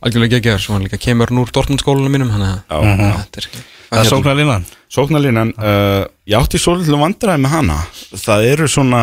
[0.00, 0.64] algjörlega geggjaður.
[0.64, 2.80] Svo hann líka kemur núr Dortmund skólanum mínum Þannig Já.
[2.80, 3.50] að þetta er
[3.86, 4.64] Það er sóknar línan
[4.96, 7.78] Sóknarlínan, uh, ég átti svolítið vandræði með hana.
[8.14, 9.00] Það eru svona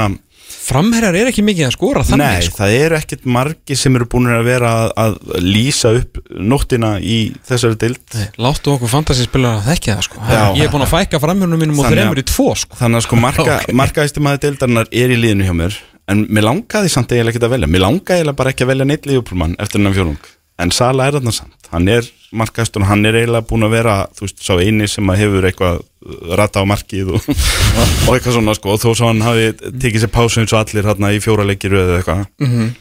[0.63, 2.57] Framherjar er ekki mikið að skora þannig Nei, sko.
[2.61, 7.17] það eru ekkert margi sem eru búin að vera að, að lýsa upp nóttina í
[7.49, 10.21] þessari dild Láttu okkur fantasyspilar að þekka það sko.
[10.29, 10.43] Já.
[10.59, 12.79] Ég er búin að fækka framhjörnum mínum og að- þreymur í tvo sko.
[12.79, 13.21] Þannig að sko
[13.83, 17.53] markaðistum að deildarinnar er í liðinu hjá mér En mér langaði samt eiginlega ekki að
[17.55, 20.17] velja Mér langaði eiginlega bara ekki að velja neitt liðupúlmann eftir hennan fjólung
[20.61, 21.69] En Sala er þarna samt.
[21.73, 25.09] Hann er markaðistur og hann er eiginlega búin að vera Þú veist, sá eini sem
[25.09, 27.27] að hefur eitthvað uh, Rata á markið og,
[28.07, 28.75] og eitthvað svona sko.
[28.75, 31.77] Og þó svo hann hafi tekið sér pásu eins og allir hérna í fjóra leikir
[31.77, 32.25] eða eitthvað.
[32.43, 32.73] Mhm.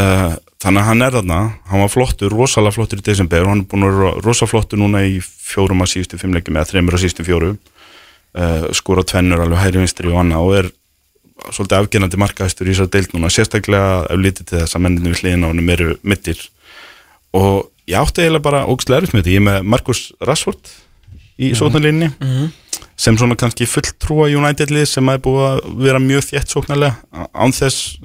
[0.00, 0.32] uh,
[0.64, 1.38] Þannig að hann er þarna.
[1.68, 4.80] Hann var flottur, rosalega flottur í desember Og hann er búin að vera rosa flottur
[4.80, 7.58] núna í fjórum að síðustu fimm leikjum Eða þreymur að síðustu fjórum
[8.38, 10.70] uh, skora tvennur alveg hægri vinstri og annað og er
[11.50, 15.22] svolítið afgjörnandi markaðistur í þessar deild núna sérstaklega ef lítið til þess að menninu við
[15.22, 16.40] hliðina á honum eru mittir
[17.34, 19.34] og ég átti eiginlega bara ógstlega erfitt með þetta.
[19.34, 20.74] Ég er með Markus Rashford
[21.34, 22.12] í mm sóknarlinni
[22.96, 27.98] sem svona kannski fulltrúa United-lið sem er búið að vera mjög þétt sóknarlega án þess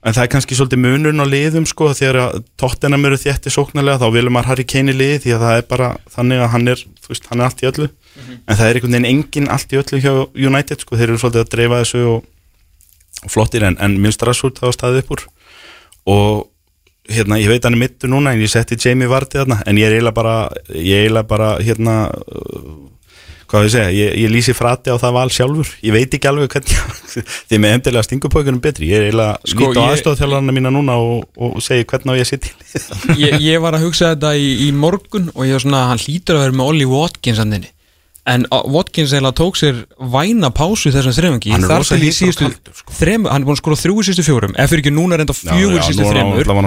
[0.00, 4.00] en það er kannski svolítið munurinn á liðum sko þegar að Tottenham eru þétti sóknarlega
[4.00, 6.68] þá vilum maður Harry Kane í lið því að það er bara þannig að hann
[6.72, 7.88] er, veist, hann er allt í öllu.
[8.48, 10.12] En það er einhvern veginn engin allt í öllu hjá
[10.48, 12.24] United sko, þeir eru svolítið að dreifa þessu og,
[13.20, 15.26] og flottir en, en minnst Rashford var staðið upp úr.
[16.08, 16.32] Og
[17.10, 19.88] hérna, ég veit hann er mittur núna en ég setti Jamie Vardy þarna en ég
[19.90, 20.36] er eiginlega bara,
[20.74, 22.70] ég er bara hérna uh,
[23.50, 25.70] hvað við segja, ég, ég lýsi frati á það val sjálfur.
[25.82, 26.76] Ég veit ekki alveg hvernig
[27.50, 28.86] því með endilega stingupókunum betri.
[28.92, 32.20] Ég er eiginlega Sko, lít á ég- aðstofþjálfarna mína núna og, og segi hvernig á
[32.22, 32.46] ég sitt
[33.18, 36.38] ég, ég var að hugsa þetta í, í morgun og ég var svona, hann hlýtur
[36.38, 37.72] að vera með Ollie Watkins andinni
[38.28, 39.78] en uh, Watkins eiginlega tók sér
[40.12, 41.14] væna pásu þessum
[41.56, 42.96] er þar til í síðustu kaldur, sko.
[43.00, 44.54] þremu, hann er búin að skora þrjú í síðustu fjórum.
[44.60, 46.40] Ef fyrir ekki núna enda fjögur í síðustu þremur.
[46.44, 46.58] að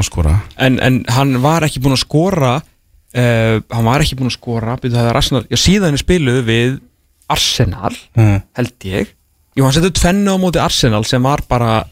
[0.68, 4.78] en, en hann var ekki búin að skora uh, hann var ekki búin að skora
[4.82, 6.80] byrju, það er Arsenal, já síðan er spiluð við
[7.34, 8.42] Arsenal, Mm.
[8.60, 9.14] held ég.
[9.56, 11.84] Jú, hann setið tvennu á móti Arsenal sem var bara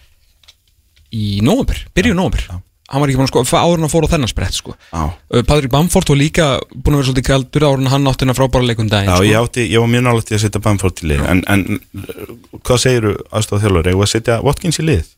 [1.13, 2.49] í nóvember, byrju nóvember
[2.91, 4.75] hann var ekki búin að sko áður en að fóra á þennan sprett sko.
[4.91, 8.25] Já, Uh, Patrik Bamford var líka búin að vera svolítið kaldur áður en hann átti
[8.25, 9.27] hennar frábæra leikum daginn já sko.
[9.29, 11.23] ég, átti, ég var mjög nálægt í að setja Bamford í lið.
[11.31, 12.35] En, en uh,
[12.67, 15.09] hvað segiru aðstofa þjálfur, eigum við að setja Watkins í lið?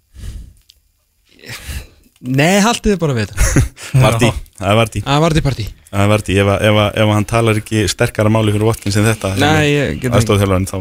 [2.23, 3.31] Nei, haldið þið bara við
[4.03, 5.65] Vardí, það er Vardí Það var þetta partí.
[5.89, 8.69] Það er Vardí, ef, að- ef, að- ef að hann talar ekki sterkara máli fyrir
[8.69, 10.13] Watkins en þetta Nei, ég get ekki.
[10.21, 10.77] Aðstofa þjálfurinn þá.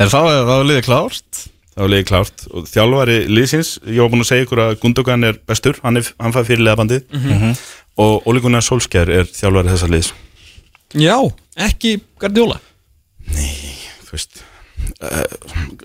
[0.00, 1.42] Er það, það var liðið klárt
[1.74, 2.44] þá er liðið klárt.
[2.54, 6.08] Og þjálfari liðsins, ég var búin að segja ykkur að Gundogan er bestur, hann, er,
[6.22, 7.54] hann fæði fyrir liðabandið Mhm.
[7.98, 10.12] og Ole Gunnar Solskjær er þjálfari þessar liðs.
[10.94, 11.16] Já,
[11.56, 12.60] ekki Guardiola?
[14.04, 14.42] Þú veist
[15.02, 15.24] uh,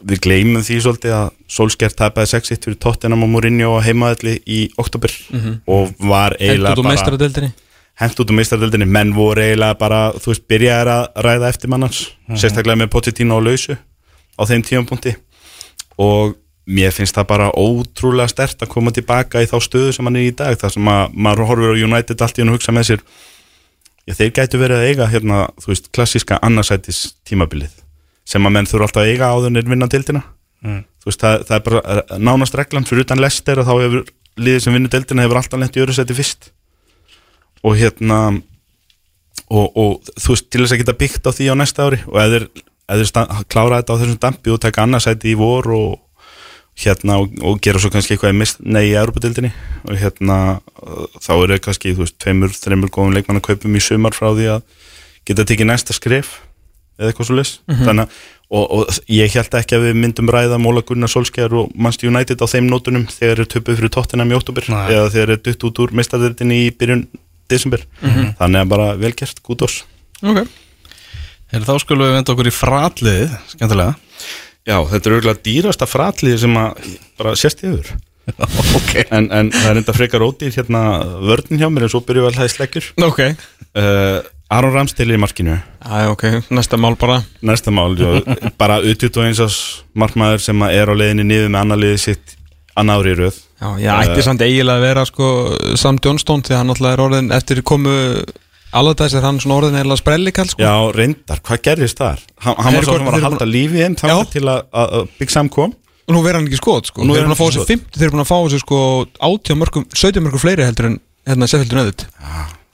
[0.09, 4.59] við gleymum því svolítið að Solskjær tapaði 6-1 fyrir Tottenham og Mourinho á heimaðalli í
[4.81, 5.13] oktober
[5.69, 7.51] og var eiginlega bara meistaradeildinni?
[7.99, 11.97] Hent út úr meistardöldinni, menn voru eiginlega bara, þú veist, byrjaði að ræða eftir mannans,
[12.39, 13.75] sérstaklega með Pochettino á lausu
[14.39, 15.15] á þeim tímapunkti
[15.99, 16.37] og
[16.69, 20.29] mér finnst það bara ótrúlega stert að koma tilbaka í þá stöðu sem hann er
[20.29, 22.89] í dag, þar sem að maður horfir á United allt í hann og hugsa með
[22.91, 23.05] sér
[24.05, 27.73] já, þeir gætu verið að eiga hérna, þú veist, klassíska annarsætis tímabilið
[28.29, 30.23] sem að menn þurfa alltaf að eiga áður en vinna dildina
[30.59, 34.07] þú veist, það, það er bara nánast reglan fyrir utan Lester að þá hefur
[34.39, 36.49] liðið sem vinnur dildina hefur alltaf lent í öru seti fyrst.
[37.63, 38.19] Og hérna
[39.49, 42.19] og, og þú veist, til þess að geta byggt á því á næsta ári og
[42.21, 42.43] eða
[43.09, 45.99] sta- klára þetta á þessum dampi og taka annarsæti í vor og
[46.79, 49.51] hérna og, og gera svo kannski eitthvað nei í Europatildinni
[49.85, 50.37] og hérna
[51.19, 54.29] þá eru þeir kannski, þú veist, tveimur, þreimur góðum leikmann að kaupum í sumar frá
[54.31, 54.61] því að
[55.27, 56.37] geta tekið næsta skref
[56.99, 58.09] eða eitthvað svo leys þannig að
[58.49, 62.41] og, og ég held ekki að við myndum ræða Móla Gunnar Solskjær og Manchester United
[62.41, 64.39] á þeim nótunum þegar þeir töpuð fyrir Tottenham í
[64.73, 64.87] Nei.
[64.95, 67.05] eða þeir dutt út úr meistardildinni í byrjun
[67.49, 67.85] desember.
[68.39, 69.83] Þannig að bara vel gert, gút ós
[71.49, 73.95] Ok Er þá skulum við venda okkur í fratliðið Skemmtilega.
[74.69, 77.87] Já, þetta er auðvitað dýrasta fratlið sem að bara sést yfir.
[78.29, 78.91] Ok.
[79.09, 80.81] En, en það er enda frekar ódýr hérna
[81.25, 83.21] vörnin hjá mér en svo byrju vel það í sleggjur Ok.
[83.73, 84.19] Uh,
[84.53, 85.55] Aron Ramstil í markinu.
[85.81, 87.19] Æ, ok, næsta mál bara.
[87.45, 88.19] Næsta mál, jó,
[88.61, 89.57] bara U21 ás
[89.97, 92.35] markmaður sem er á leiðinni niður með annar liðið sitt
[92.77, 93.41] annar ári í röð.
[93.59, 95.31] Já, ég ætti samt eiginlega að vera sko
[95.77, 97.95] Sam Johnston því hann alltaf er orðin eftir komu
[98.69, 100.61] Allardags er hann svona orðin eða sprellikall sko.
[100.61, 102.21] Já, reyndar, hvað gerðist þar?
[102.45, 104.01] Hann, hann var svo sem var að halda lífi þeim Já.
[104.03, 105.73] þannig til að, að, að Big Sam kom.
[106.09, 107.05] Og nú verður hann ekki skot sko.
[107.05, 107.71] Nú Þeir er eru búin hann að fá skot.
[107.73, 108.79] 50 Þeir eru búin að fá þessi sko
[109.29, 110.97] 80 mörgum 70 mörgum fleiri heldur en
[111.29, 112.05] hérna Sefildur Nöðut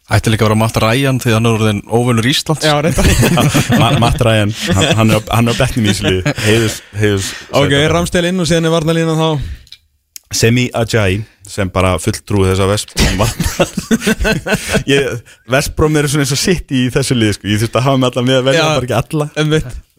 [0.05, 2.61] Ætti líka að vera Matt Ryan því hann er orðin óvinnur Íslands.
[2.61, 3.01] Já, reynda
[3.81, 6.33] Ma Matt Ryan, hann, hann er á- er betnum í þessu liði.
[6.45, 9.29] Heiðus, heiðus Ok, Ramstel inn og síðan er varnalínan þá
[10.33, 13.29] Semi Ajayi sem bara fulltrúi þess að Vestbróm var
[15.53, 17.49] Vestbróm eru svona eins og sitt í þessu liði sko.
[17.51, 18.69] ég þurfti að hafa með alla með að velja Já.
[18.71, 19.27] bara ekki alla.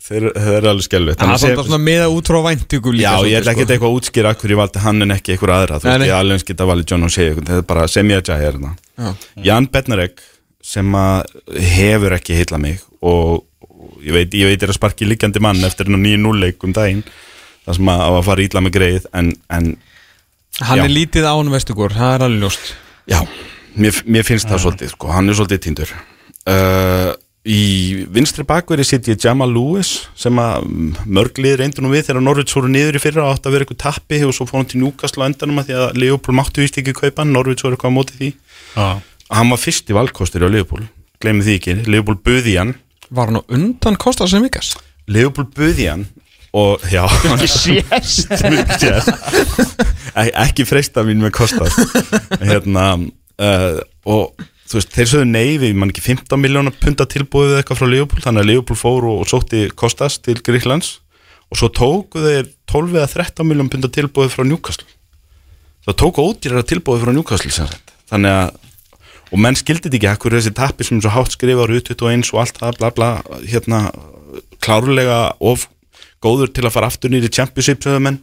[0.06, 3.16] þeir, þeir eru alveg skelvið Það er svona meða út frá væntingu líka Já, ég
[3.16, 5.78] svolítið, ætla ekki eitthvað að útskýra akkur ég valdi hann en ekki eitthvað aðra.
[5.82, 8.58] Þú veist, ég alveg eins geta valið John O'Shea þetta er bara Semi Ajayi er
[8.66, 9.26] það.
[9.46, 10.22] Jan Bednarek
[10.66, 11.36] sem að
[11.76, 15.62] hefur ekki heilla mig og, og ég veit, ég veit er að sparki líkjandi mann
[15.66, 17.04] eftir hennar nýju núleik um daginn
[17.66, 19.68] það sem að, að fara ítla með greið en, en
[20.64, 20.86] Hann Já.
[20.86, 22.72] er lítið án vestugur, það er alveg ljóst.
[23.06, 23.20] Já,
[23.76, 25.92] mér, mér finnst það svolítið sko, hann er svolítið tindur
[26.48, 27.12] uh,
[27.46, 30.64] Í vinstri bakveri sitt ég Jamal Lewis sem að
[31.06, 34.18] mörglið reyndu nú við þegar Norvits voru niður í fyrra átt að vera eitthvað tappi
[34.26, 36.96] og svo fór hann til Newcastle á endanum að því að Leopold máttu víst ekki
[36.96, 38.32] kaupa hann, Norvits voru eitthvað á móti því.
[38.74, 38.88] Já.
[39.38, 40.90] Hann var fyrst í valkostur á Leopold,
[41.22, 41.76] gleymið því ekki.
[41.86, 42.74] Leopold buði hann.
[43.14, 44.72] Var hann á undan Kostas sem vikas?
[45.06, 46.08] Leopold buði hann
[46.56, 47.04] og já.
[47.36, 49.10] Ekki sést.
[50.46, 51.76] Ekki freista mín með kostas
[52.40, 57.58] hérna uh, og þú veist, þeir sögðu nei við mann ekki 15 miljónar punta tilbúið
[57.58, 60.96] eitthvað frá Leopold, þannig að Leopold fór og, og sótti kostas til Gríklands
[61.52, 64.88] og svo tóku þeir 12 eða 13 miljón punta tilbúið frá Newcastle.
[65.86, 68.62] Það tóku ódýrara tilbúið frá Newcastle sagt, þannig að
[69.26, 72.60] og menn skildi þetta ekki ekkur þessi tappi sem svo hátt skrifar U21 og allt
[72.62, 73.08] það bla bla
[73.42, 73.80] hérna
[74.62, 75.66] klárlega of
[76.26, 78.22] góður til að fara aftur nýri championship sögðu menn.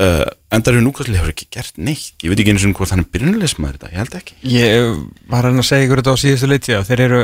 [0.00, 2.14] Uh, endar í núkastli hefur ekki gert neitt.
[2.24, 4.36] Ég veit ekki eins og hvort hann er byrjunleismæður þetta, ég held ekki.
[4.48, 4.94] Ég
[5.28, 7.18] var að segja ykkur þetta á síðustu leiti þeir eru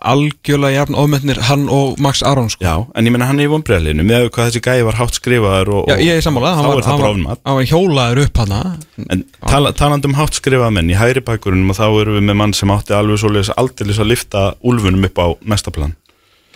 [0.00, 2.64] algjörlega jafn ofmennir hann og Max Aron sko.
[2.64, 5.72] já, en ég menna hann er í vonbreðalinu með hvað þessi gæi var hátt skrifaður
[5.76, 8.62] og, Já, ég er sammálað, hann, það hann, hann var hjólaður upp hana.
[9.12, 12.40] En tala, talandi um hátt skrifað menn í hægri bakgrunum og þá erum við með
[12.40, 15.92] mann sem átti alveg svoleiðis aldeilis að lifta úlfunum upp á næsta plan.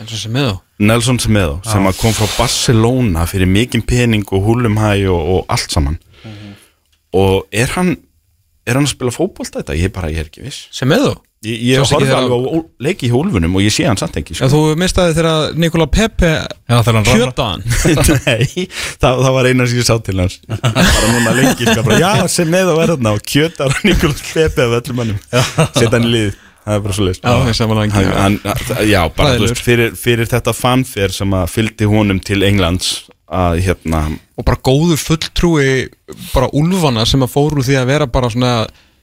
[0.00, 4.46] Eins og sem þá Nelson Semedo sem að kom frá Barcelona fyrir mikinn pening og
[4.46, 5.98] húlumhæ og, og allt saman.
[7.16, 7.96] Og er hann
[8.68, 9.76] er hann að spila fótbolta þetta?
[9.78, 10.68] Ég bara, ég er ekki viss.
[10.74, 11.12] Sem með þá?
[11.40, 14.34] Ég, ég horfði alveg á ó- leiki í hólfunum og ég sé hann samt ekki
[14.36, 14.48] Já, sko.
[14.52, 17.62] þú mistaði þegar Nikola Pepe Já, hann kjöta hann?
[18.26, 18.66] Nei,
[19.00, 20.36] það, það var eina sem ég sá til hans.
[20.50, 24.20] Bara núna lengi sko, bara, Já, sem með að vera þarna og kjötar hann Nikolas
[24.34, 27.24] Pepe af öllum mannum Sett hann í lið, það er bara svo leist
[28.90, 32.92] Já, bara þú veist, fyrir, fyrir þetta fanfare sem að fylgdi honum til Englands
[33.30, 34.04] að hérna
[34.40, 35.88] Og bara góður fulltrúi
[36.34, 38.54] bara úlfana sem að fóru því að vera bara svona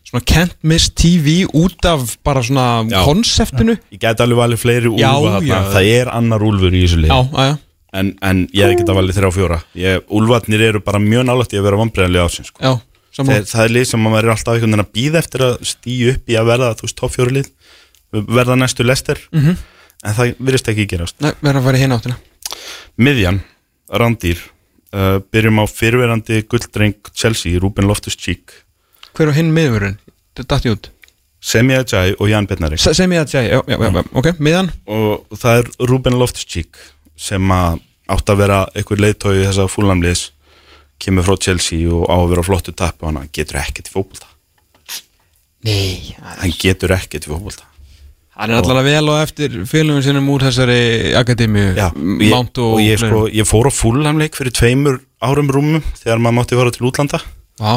[0.08, 3.02] svona can't miss TV út af bara svona Já.
[3.04, 5.64] konseptinu Ég gæti alveg valið fleiri úlfa.
[5.74, 7.58] Það er annar úlfur í þessu lið
[7.98, 9.58] en, en ég geta valið þrjá fjóra.
[9.80, 12.62] Ég, Úlfarnir eru bara mjög nálægt í að vera vambriðanlega ásins sko.
[12.62, 12.74] já
[13.16, 16.12] Þeir, það er lið sem maður er alltaf einhvern veginn að býða eftir að stíu
[16.14, 17.48] upp í að verða þú veist, topp fjóru lið.
[18.14, 19.58] Verða næstu lester Mhm.
[20.04, 21.16] en það virðist ekki gerast.
[21.22, 22.18] Nei, verður að fara í hinn áttina.
[22.98, 23.40] Miðjan,
[23.90, 24.38] randýr
[24.94, 28.54] uh, byrjum á fyrverandi gulddreng Chelsea, Ruben Loftus-Cheek.
[29.18, 29.98] Hver var hinn?
[30.38, 30.90] Þetta dætti út.
[31.42, 34.72] Semi Ajay og Jan Bednarik Se- Sem ég að segja, já, já, já, ok, miðan
[34.88, 36.78] og það er Ruben Loftus-Cheek
[37.16, 40.24] sem að átt að vera einhver leiðtói þessa fúlamliðs
[41.04, 43.94] kemur frá Chelsea og á að vera á flottu tapp og hann getur ekkert í
[43.94, 44.28] fótbolta.
[45.68, 47.66] Nei hann getur ekkert í fótbolta.
[48.38, 51.88] Hann er allavega vel og eftir félugum sinum úr þessari akademíu Já,
[52.22, 56.38] ég, og, og, ég, sko, ég fór á fúlamleik fyrir tveimur árum rúmum þegar maður
[56.38, 57.20] mátti fara til útlanda.
[57.58, 57.72] Vá,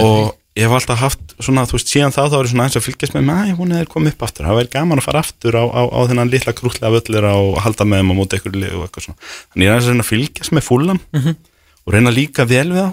[0.00, 2.86] og ég hef alltaf haft svona, þú veist, síðan þá þá er svona eins að
[2.86, 4.48] fylgjast með mig, æ, hún er komið upp aftur.
[4.48, 7.84] Það væri gaman að fara aftur á, á, á þennan litla krútlega völlur og halda
[7.84, 9.20] með þeim á móti ykkur og eitthvað svona,
[9.52, 11.36] þannig ég er aðeins að að fylgjast með fúlam Mhm.
[11.86, 12.92] Og reyna líka vel við þá.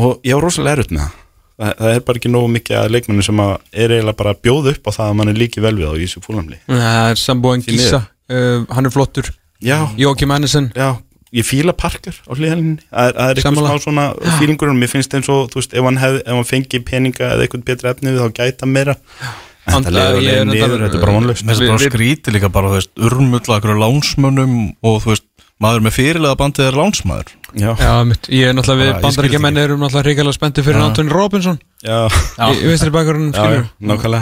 [0.00, 1.18] Og ég var rosalega erut með það.
[1.60, 3.50] Það, það er bara ekki nógu mikið að leikmennu sem að
[3.84, 5.92] er eiginlega bara að bjóða upp á það að mann er líki vel við þá
[5.98, 8.00] í þessu fúlamli Það er Því Gísa.
[8.30, 9.28] Uh, Hann er flottur.
[9.60, 10.70] Já, Jókim Andersen.
[10.72, 10.94] Já,
[11.36, 14.06] ég fíla parker á hlýðalinni, það, er- það er eitthvað smá svona
[14.38, 17.28] fílingur og mér finnst eins og, þú veist, ef hann, hef, ef hann fengi peninga
[17.34, 18.94] eða eitthvað betra efni við þá gæta meira.
[19.66, 21.44] En And- það leiður ég að er niður, þetta- þetta er bara vonlaust.
[21.44, 25.12] Mér finnst það bara Við- skríti líka bara, þú veist, urmulla okkur lánsmönnum og þú
[25.12, 25.26] veist,
[25.60, 27.34] maður með fyrirlega bandið er lánsmaður
[27.80, 30.80] já, mitt, ég er náttúrulega við skil erum náttúrulega ríkilega spennti fyrir.
[30.84, 33.32] Anthony Robinson já, í, vinstri bakgrunum,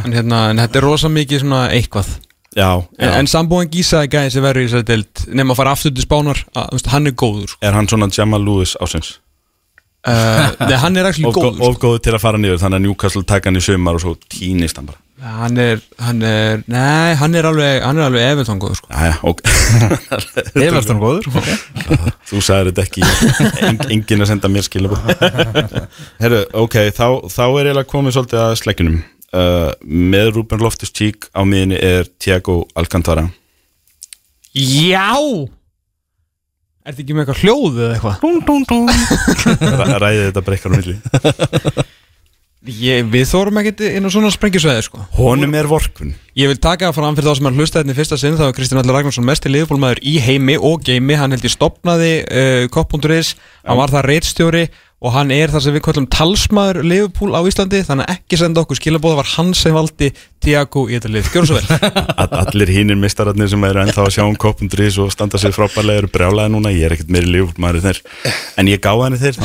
[0.04, 2.08] en, hérna, en þetta er rosa mikið svona eitthvað.
[2.56, 3.12] Já, En, já.
[3.20, 5.24] en sambúin Gísa er gæði sem verður í þessari deild.
[5.36, 6.40] Nema að fara aftur til spánar.
[6.56, 7.58] Að, þú veist, hann er góður sko.
[7.62, 9.18] er hann svona Jamal Lewis ásins
[10.08, 11.68] Nei, hann er actually of, góður sko.
[11.68, 14.16] of góður til að fara niður þannig að Newcastle taka hann í sumar og svo
[14.30, 18.60] tínist hann bara Hann er, hann er, nei, hann er alveg hann er alveg Everton
[18.62, 18.90] góður sko.
[18.92, 19.40] já, já, ok
[20.68, 21.56] Everton góður okay.
[22.30, 23.02] þú sagði þetta ekki
[23.66, 25.00] en, enginn að senda mér skilabú
[26.22, 31.42] herru, ok, þá, þá er ég komið svolítið að sleggjunum uh, með Ruben Loftus-Cheek á
[31.42, 33.26] miðinni er Thiago Alcantara
[34.54, 35.18] Já
[36.88, 38.16] Er þetta ekki með eitthvað hljóð eða eitthvað?
[38.22, 38.88] dún, dún, dún.
[39.76, 40.96] Ræ- ræðið þetta brekkar á milli
[42.68, 44.98] Ég, við þórum ekkert inn á svona sprengjusveði sko.
[45.16, 47.96] honum er vorkun Ég vil taka það fram fyrir þá sem er hlusta hérna í
[47.96, 51.32] fyrsta sinn þá er Kristján Allar Ragnarsson mest í liðbólmaður í heimi og geimi, hann
[51.36, 53.30] held ég stopnaði uh, kopp.is,
[53.62, 54.64] hann var það reitstjóri
[54.98, 58.64] og hann er það sem við kallum talsmaður Liverpool á Íslandi, þannig að ekki senda
[58.64, 60.08] okkur skilabóða var hann sem valdi
[60.42, 61.78] Tiago í þetta lið, gjör svo vel.
[62.22, 66.02] All- allir hínir mistararnir sem eru ennþá að sjá um koppundrís og standa sér frábærlega
[66.04, 68.00] eru brjálaði núna, ég er ekkert meiri líf maður þeir,
[68.58, 69.38] en ég gáði henni þeir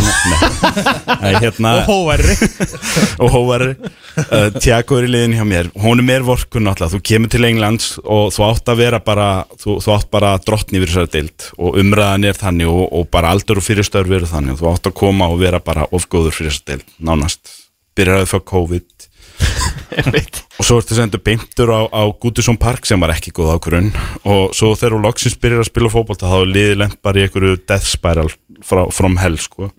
[1.43, 2.35] hérna og hóverri
[3.23, 5.69] og hóvari uh, Tiago er í liðin hjá mér.
[5.83, 9.27] Honum er vorkun alltaf, þú kemur til Englands og þú átt að vera bara
[9.61, 11.47] þú, þú átt bara drottni fyrir þessari deild.
[11.57, 14.55] Og umræðan er þannig og, og bara aldur og fyrirstörf eru þannig.
[14.57, 17.51] Og þú átt að koma og vera bara ofgóður fyrir þessari deild, nánast.
[17.97, 19.08] Byrjaði fyrir COVID.
[20.60, 23.89] Og svo ertu sendur beintur á, á Goodison Park sem var ekki góð ákvörun
[24.29, 27.60] og svo þegar þú loksins byrjar að spila fótbolta þá liðið lent bara í einhverju
[27.67, 28.29] death spiral
[28.65, 29.69] frá, from hell sko.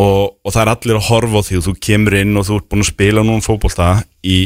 [0.00, 2.58] Og, og það er allir að horfa á því og þú kemur inn og þú
[2.60, 3.88] ert búin að spila núna fótbolta
[4.24, 4.38] í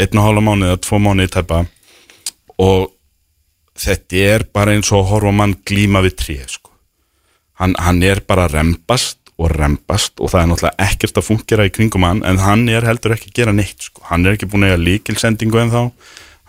[0.00, 1.60] einn og hálfa mánuði eða tvo mánuði tæpa.
[2.60, 2.90] Og
[3.80, 6.68] þetta er bara eins og að horfa mann glíma við trí sko.
[7.60, 11.66] hann, hann er bara að rembast og rembast og það er náttúrulega ekkert að fungera
[11.68, 14.02] í kringum hann en hann er heldur ekki að gera neitt sko.
[14.10, 15.80] hann er ekki búin að eiga líkilsendingu en þá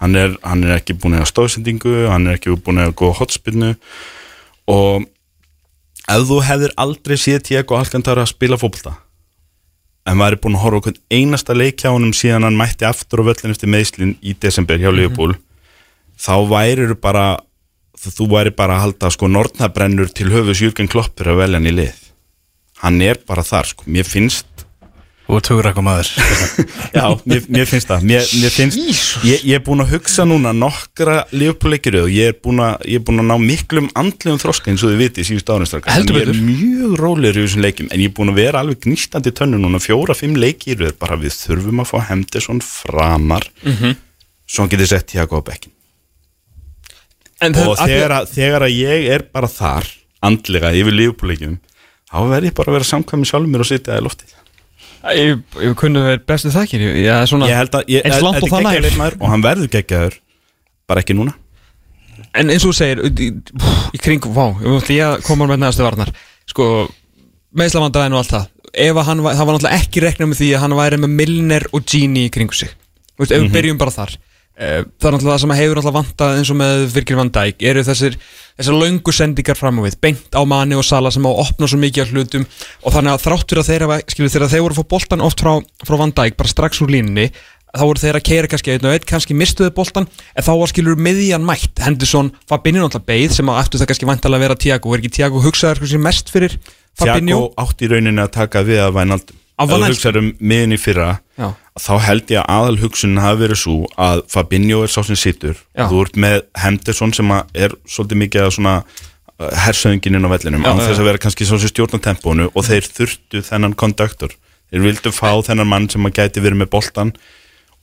[0.01, 2.97] hann er, hann er ekki búin að eiga stóðsendingu hann er ekki búin að eiga
[3.03, 3.71] góða hotspinnu
[4.71, 5.07] og
[6.11, 8.97] ef þú hefðir aldrei séð Tiago Alcantara að spila fótbolta
[10.09, 13.29] en væri búin að horfa okkur einasta leik hjá honum síðan hann mætti aftur á
[13.29, 15.37] völlin eftir meðslinn í desember hjá Liverpool
[16.19, 17.39] þá væri bara
[18.01, 21.75] þú væri bara að halda sko nortnabrennur til höfus Jürgen Kloppur að velja hann í
[21.77, 22.10] lið
[22.81, 23.87] hann er bara þar sko.
[23.89, 24.47] Mér finnst
[25.31, 26.09] hugur eitthvað maður.
[26.97, 28.05] Já, mér, mér finnst það.
[28.09, 28.79] Mér, mér finnst,
[29.23, 32.99] ég, ég er búin að hugsa núna nokkra Liverpool-leikir og ég er búin að, ég
[32.99, 36.33] er búin að ná miklum andlegum þroska eins og þið vitið síðust árinstrakka Heldur Ég
[36.33, 39.61] er mjög rólegur í þessum leikim en ég er búin að vera alveg gnýstandi tönnu
[39.61, 45.07] núna fjóra, fimm leikir bara við þurfum að fá Henderson framar svo hann getur sett
[45.13, 45.71] Tiago á bekkin
[47.41, 49.87] En og þegar að, þegar að ég er bara þar
[50.21, 51.55] andlega yfir lífbúleikjum
[52.11, 54.37] þá verð ég bara að vera samkvæmi sjálfur mér og sitja í loftið.
[55.17, 59.15] Ég, ég kunni verið bestu þakkir Ég, ég, svona, ég held að ég, er geggjaður
[59.17, 60.17] og hann verður geggjaður
[60.85, 61.33] bara ekki núna.
[62.37, 63.31] En eins og þú segir í,
[63.97, 64.51] kring, vá,
[64.93, 66.11] ég koma með næstu varnar
[66.47, 66.67] Sko,
[67.57, 70.61] meðslavandræðin og allt það Ef að hann, það var náttúrulega ekki reknað með því að
[70.63, 72.69] hann væri með Milner og Gini í kringu sig.
[73.17, 74.13] Þú veist, ef við byrjum bara þar
[74.61, 77.83] Það er náttúrulega það sem hefur náttúrulega vantað eins og með Virgil van Dijk Eru
[77.87, 78.17] þessir,
[78.59, 81.69] þessar löngu sendingar fram á við Beint á Mani og Sala sem á að opna
[81.71, 82.45] svo mikið af hlutum
[82.83, 85.41] Og þannig að þráttur að þeir hafa- skilur, þegar þeir voru að fá boltan oft
[85.41, 85.53] frá,
[85.87, 87.31] frá van Dijk Bara strax úr línunni
[87.71, 90.71] þá voru þeir að keira kannski einn og einn, kannski mistuðu boltan en þá var
[90.73, 94.57] skilur miðjan mætt Henderson, Fabinho náttúrulega beið sem að eftir það kannski vantalega að vera
[94.59, 96.57] Tiago, er ekki Tiago hugsaður kannski mest fyrir
[96.99, 99.93] Fabinho Tiago átti í rauninni að taka við að ef þú Wijnaldum?
[99.93, 101.07] hugsaður um miðin í fyrra.
[101.79, 105.55] Þá held ég að aðal hugsunin hafi verið svo að Fabinho er sá sem situr.
[105.77, 105.87] Já.
[105.87, 108.75] þú ert með Henderson sem er svolítið mikið að svona
[109.65, 112.87] hersöðingin inn á vellinum, án þess að vera kannski sá sem stjórna tempónu og þeir
[112.97, 114.35] þurftu þennan konduktor.
[114.71, 117.13] Þeir vildu fá þennan mann sem að gæti verið með boltan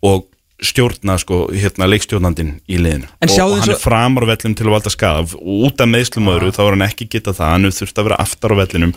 [0.06, 0.28] og
[0.64, 3.06] stjórna sko, hérna, leikstjórnandinn í liðinu.
[3.22, 6.30] Og, og hann er framar á vellinum til að valda skaf og út af meðslum
[6.32, 8.94] öðru þá er hann ekki getað það, hann þurft að vera aftar á vellinum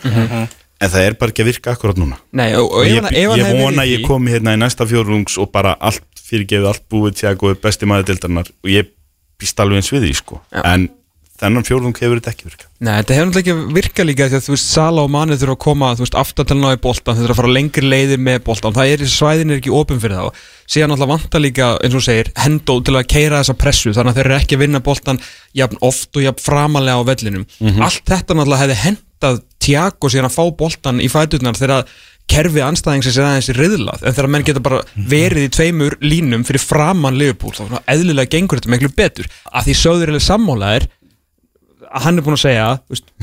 [0.82, 2.18] en það er bara ekki að virka akkurat núna.
[2.34, 5.52] Nei, og, og ég, ég hefði vona að ég komi hérna í næsta fjórungs og
[5.54, 8.90] bara allt fyrirgefið, allt búið Tiago er besti maður dildarnar og ég
[9.40, 10.42] býst alveg eins við því sko.
[10.50, 10.62] Já.
[10.74, 10.90] en
[11.42, 12.68] þennan fjórung hefur þetta ekki virkað.
[12.78, 15.56] Nei, þetta hefur náttúrulega ekki virkað líka því að þú veist, Sala og Mani þurfa
[15.56, 17.88] að koma þú veist, aftan til að ná í boltan, þeir þurfa að fara lengri
[17.88, 20.44] leiðir með boltan, það er, svæðin er ekki opin fyrir þá.
[20.70, 24.20] Síðan náttúrulega vantar líka, eins og segir hendó til að keira þessa pressu, þannig að
[24.20, 25.22] þeir eru ekki að vinna boltan
[25.58, 27.48] jafn oft og jafn framalega á vellinum,
[27.82, 28.78] allt þetta náttúrulega hefði
[29.22, 31.86] hendað Tiago síðan að fá boltan í fæturnar þegar
[32.32, 36.62] kerfi anstæðingsins er aðeins riðlað en þegar menn geta bara verið í tveimur línum fyrir
[36.62, 39.30] framann Liverpool þá svona eðlilega gengur þetta miklu betur.
[39.50, 40.88] Að því eða sammálaðir
[41.92, 42.66] að hann er búinn að segja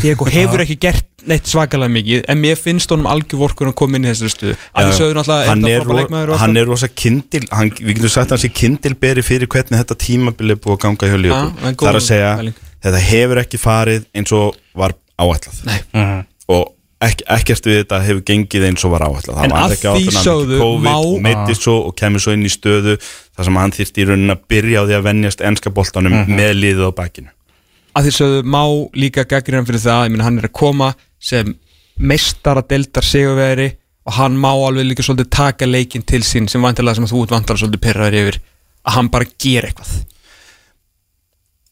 [0.04, 4.06] Diego hefur ekki gert neitt svakalega mikið en mér finnst honum algjörvorkur að koma inn
[4.06, 7.98] í þessari stuðu að því sögðu náttúrulega hann er, og er rosa kindil hann, við
[7.98, 11.16] getum sagt að hann sé kindilberi fyrir hvernig þetta tímabili er búið að ganga hjá
[11.16, 12.32] Já, Liverpool það er er að segja,
[12.86, 15.64] þetta hefur ekki farið eins og var áætlað.
[15.70, 15.80] Nei.
[16.50, 19.42] og ek, ekkert við þetta hefur gengið eins og var áætlað.
[19.44, 22.48] En Það var að ekki áætlað, hann fekk COVID meittist svo og kemur svo inn
[22.48, 25.74] í stöðu þar sem hann þyrfti í rauninni að byrja á því að venjast enska
[25.76, 27.34] boltanum með liðið á bakkinu
[27.98, 28.64] að því sögðu má
[28.98, 31.52] líka gaggrinn fyrir það, ég meina hann er að koma sem
[32.00, 33.70] meistara deildar sigurveri
[34.08, 37.34] og hann má alveg líka svolítið taka leikinn til sín sem vantilega sem þú út
[37.34, 38.40] vantar svolítið pyrraður yfir
[38.88, 39.92] að hann bara gera eitthvað.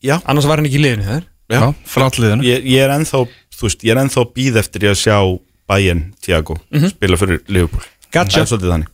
[0.04, 1.60] Já, annars var hann ekki í liðinu þar já.
[1.60, 3.24] Já, frátliðinu Ég, ég er ennþá,
[3.58, 5.18] þú veist, ég er ennþá býð eftir ég að sjá
[5.68, 6.58] Bayern Tiago
[6.92, 7.84] spila fyrir Liverpool.
[8.12, 8.38] Gotcha.
[8.38, 8.94] Það er svolítið þannig.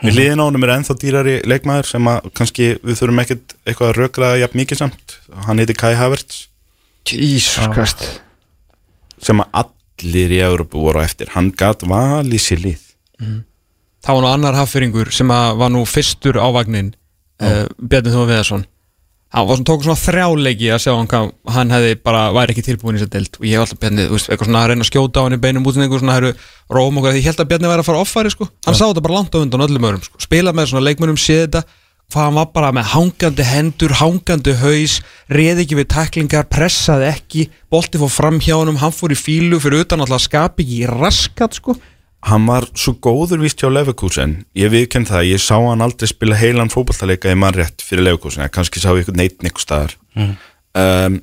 [0.00, 3.90] Við hliðin á honum er ennþá dýrari leikmaður sem að kannski við þurfum ekkert eitthvað
[3.90, 5.16] að rökraða jafn mikið samt.
[5.46, 6.46] Hann heiti Kai Havertz.
[7.74, 8.06] Christ.
[9.20, 11.30] Sem að allir í Európu voru eftir.
[11.34, 12.86] Hann gat valið sér lið.
[14.00, 16.94] Það var nú annar haffyringur sem að var nú fyrstur á vagnin
[17.44, 18.64] uh, Bjarni Þóma Viðarsson
[19.30, 22.64] hann var svona, tók svona þrjáleiki að sjá hann hvað hann hefði bara, væri ekki
[22.66, 23.36] tilbúin í þess að deild.
[23.38, 25.36] Og ég hef alltaf Bjarni, þú veist, eitthvað svona að reyna að skjóta á hann
[25.36, 26.32] í beinum út einhver svona hæru
[26.70, 28.48] róm og ég held að Bjarni væri að fara offari sko.
[28.66, 30.18] Hann sá þetta bara langt á undan öllum öðrum sko.
[30.26, 31.62] Spila með svona leikmönum, séð þetta
[32.10, 34.96] hvað hann var bara með hangandi hendur, hangandi haus
[35.30, 39.60] reði ekki við taklingar, pressaði ekki bolti fór fram hjá honum, hann fór í fílu
[39.62, 41.76] fyrir utan alltaf skapi ekki raskat sko
[42.28, 44.42] Hann var svo góður víst hjá Leverkusen.
[44.58, 48.82] Ég viðkenn það, ég sá hann aldrei spila heilan fótballtaleika í mannrétt fyrir Leverkusen kannski
[48.82, 49.96] sá ég eitthvað neitt neikkur staðar.
[50.76, 51.22] Um,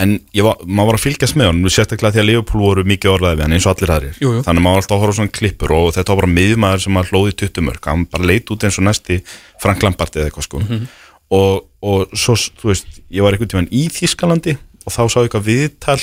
[0.00, 3.36] En var, maður var að fylgjast með hann Sérstaklega því að Liverpool voru mikið orðaði
[3.36, 4.14] við hann eins og allir aðrir.
[4.22, 4.44] Jú, jú.
[4.46, 6.96] Þannig að maður var alltaf að horfa svona klippur og þetta var bara miðmaður sem
[6.98, 9.18] að hlóði tuttumörk Hann bara leit út eins og næsti
[9.60, 10.62] Frank Lampard eða eitthvað sko.
[11.36, 11.60] Og,
[11.92, 15.46] og svo, þú veist, ég var einhvern tímann í Þískalandi og þá sá ég eitthvað
[15.50, 16.00] viðtal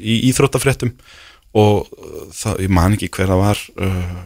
[0.00, 0.96] í íþróttafréttum
[1.56, 4.16] og uh, það, ég man ekki hver það var uh,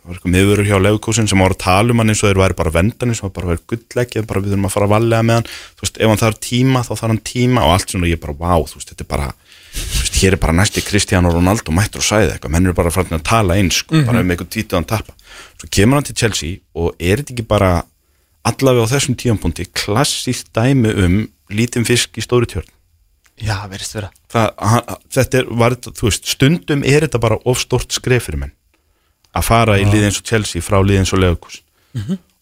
[0.00, 2.58] var eitthvað miðurur hjá Leifkósin sem var að tala um hann eins og þeir væri
[2.58, 5.38] bara vendan eins og bara væri gullleggja, bara við þurfum að fara að valega með
[5.38, 5.50] hann.
[5.76, 8.08] Þú veist, ef hann þarf tíma þá þarf hann tíma og allt svona.
[8.08, 9.28] Og ég bara, vá, þú veist, þetta er bara
[9.70, 12.92] þú veist, hér er bara næsti Cristiano Ronaldo mættur og sæði eitthvað, menn eru bara
[12.94, 15.14] farin að tala eins sko, bara um eitthvað tvítið hann tappa
[15.60, 17.70] svo kemur hann til Chelsea og er þetta ekki bara
[18.50, 21.16] allavega á þessum tíampunkti klassíst dæmi um
[21.52, 22.68] lítinn fisk í stóri tjörn
[23.40, 24.10] Já, verðist vera.
[24.30, 28.56] Það, hann, þetta er, var, veist, stundum er þetta bara of stort skref fyrir menn
[29.36, 31.60] að fara í lið eins og Chelsea frá lið eins og Leokus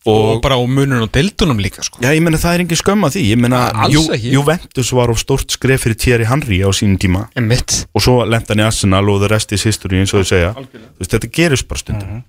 [0.09, 2.01] og, og, bara á munun og deildunum líka sko.
[2.01, 3.25] já, ég meina það er engin skömm að því.
[3.29, 4.33] Ég Ju, ekki.
[4.33, 7.27] Juventus var of stort skref fyrir Thierry Henry á sínum tíma.
[7.37, 10.25] En mitt og svo lent hann í Arsenal og the rest is history eins og
[10.25, 10.55] þau segja.
[10.57, 12.25] Þú veist, þetta gerist bara stundum.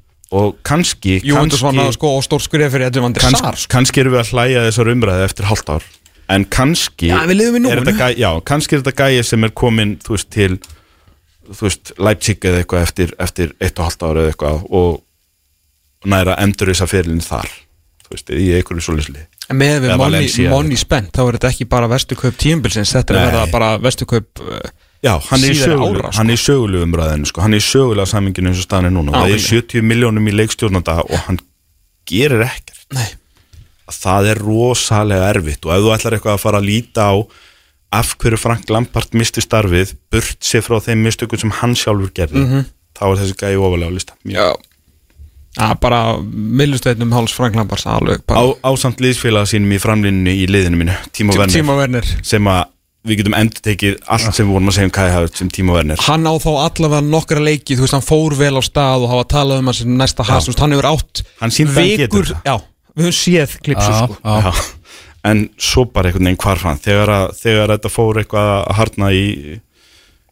[0.65, 2.25] Kannski náðu sko og
[2.59, 3.71] Edvin van der kannski, Sar sko.
[3.73, 5.87] kannski erum við að hlæja þessar umræði eftir hálft ár
[6.29, 10.29] en kannski Já, er þetta já, kannski er þetta gæi sem er komin þú veist
[10.33, 10.59] til
[11.49, 16.37] þú veist, Leipzig eða eitthvað eftir, eftir eitt og hálft ár eða eitthvað og næra
[16.43, 17.49] endur þess að fyrirlin þar
[18.05, 21.65] þú veist, í einhverju svolisli En með við money, money spent þá er þetta ekki
[21.69, 23.25] bara vestukaup tíumbilsins þetta er Nei.
[23.31, 24.59] verða bara vestukaup uh,
[24.99, 26.57] Já, hann er í Síðari sögulegu, ára, sko.
[26.67, 27.41] er umræðinu sko.
[27.45, 29.47] hann er í sögulega saminginu eins og staðan er núna Já, það er ok.
[29.47, 31.39] 70 miljónum í leikstjórnanda og hann
[32.09, 33.07] gerir ekkert Nei.
[33.95, 37.13] Það er rosalega erfitt og ef þú ætlar eitthvað að fara að líta á
[37.99, 42.43] af hverju Frank Lampard misti starfið burt sér frá þeim mistökum sem hann sjálfur gerði
[42.99, 44.17] þá er þessi gæði ofalega á lista.
[44.29, 44.49] Já.
[45.57, 50.77] Já, bara millustveitnum háls Frank Lampars alveg á, ásamt liðsfélaga sínum í framlínunni í liðinu
[50.83, 51.55] mínu, Tímo Werner.
[51.55, 52.05] Tíma Werner.
[52.23, 52.67] Sem að
[53.09, 55.73] við getum endur tekið allt sem við vorum að segja um Kai Havertz sem Tímo
[55.73, 56.01] Werner.
[56.05, 59.27] Hann á þá allavega nokkra leiki þú veist, hann fór vel á stað og hafa
[59.33, 62.45] talað um hans næsta veist, hann hefur átt Hann sýndi að hann getur vikur, það.
[62.45, 62.55] já,
[62.99, 64.19] við höfum séð klipsu Já, sko.
[64.23, 64.37] já.
[64.45, 64.93] Já,
[65.31, 66.79] en svo bara einhvern veginn hvarf hann.
[66.83, 69.25] Þegar, að, þegar þetta fór eitthvað að harna í,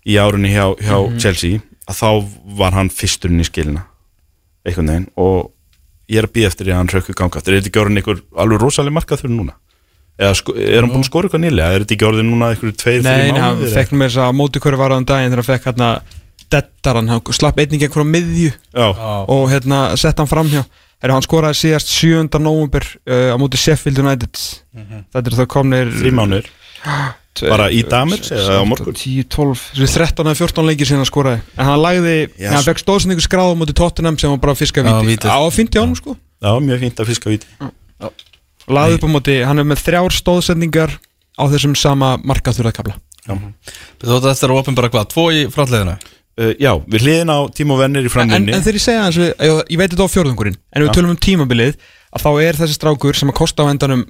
[0.07, 2.09] í árunni hjá, hjá Chelsea að þá
[2.59, 3.85] var hann fyrsturinn í skilina
[4.67, 5.07] einhvern veginn.
[5.19, 5.53] Og
[6.11, 8.01] ég er að býja eftir því að hann rökku ganga eftir er þetta ekki orðin
[8.01, 9.55] einhver alveg rosalega markað fyrir núna?
[10.17, 11.73] Eða sko, er hann búinn að skora eitthvað nýlega?
[11.75, 14.37] Er þetta ekki orðin núna einhver tveir, Nei, þrjir nei, hann fekk með þess að
[14.39, 15.89] móti hverju var á um daginn þegar hann fekk hérna
[16.53, 18.87] dettaran, hann slapp einnig einhverja miðju Já,
[19.27, 20.63] og hérna sett hann framhjá.
[20.97, 22.25] Heru, hann skoraði síðast 7.
[22.41, 24.39] november uh, á móti Sheffield United.
[25.13, 26.51] Þetta er þau komnir þrjir mánuðir.
[27.45, 28.95] Bara í damage eða á morgun?
[28.97, 31.43] 10, 12, þessi 13 eða 14 leikir síðan hann skoraði.
[31.53, 32.53] En hann lagði, Já, yes.
[32.55, 35.29] hann fekk stóðsendingu skráð á móti Tottenham sem var bara fiska Já, viti vítið.
[35.29, 36.15] á 50 ánum sko.
[36.41, 37.51] Já, mjög fínt að fiska víti.
[38.67, 40.97] Lagði upp á móti, hann er með þrjár stóðsendingar
[41.37, 45.97] á þessum sama markaþurðakabla Þú þótt að opin bara hvað, tvo í framleiðinu
[46.39, 49.17] uh, Já, við hliðin á Tímo Werner í en, framlínni en þegar ég segja hans,
[49.21, 51.75] við, ég, ég veit þetta á fjórðungurinn en við tölum um tímabilið
[52.13, 54.05] að þá er þessi strákur sem að kosta á endanum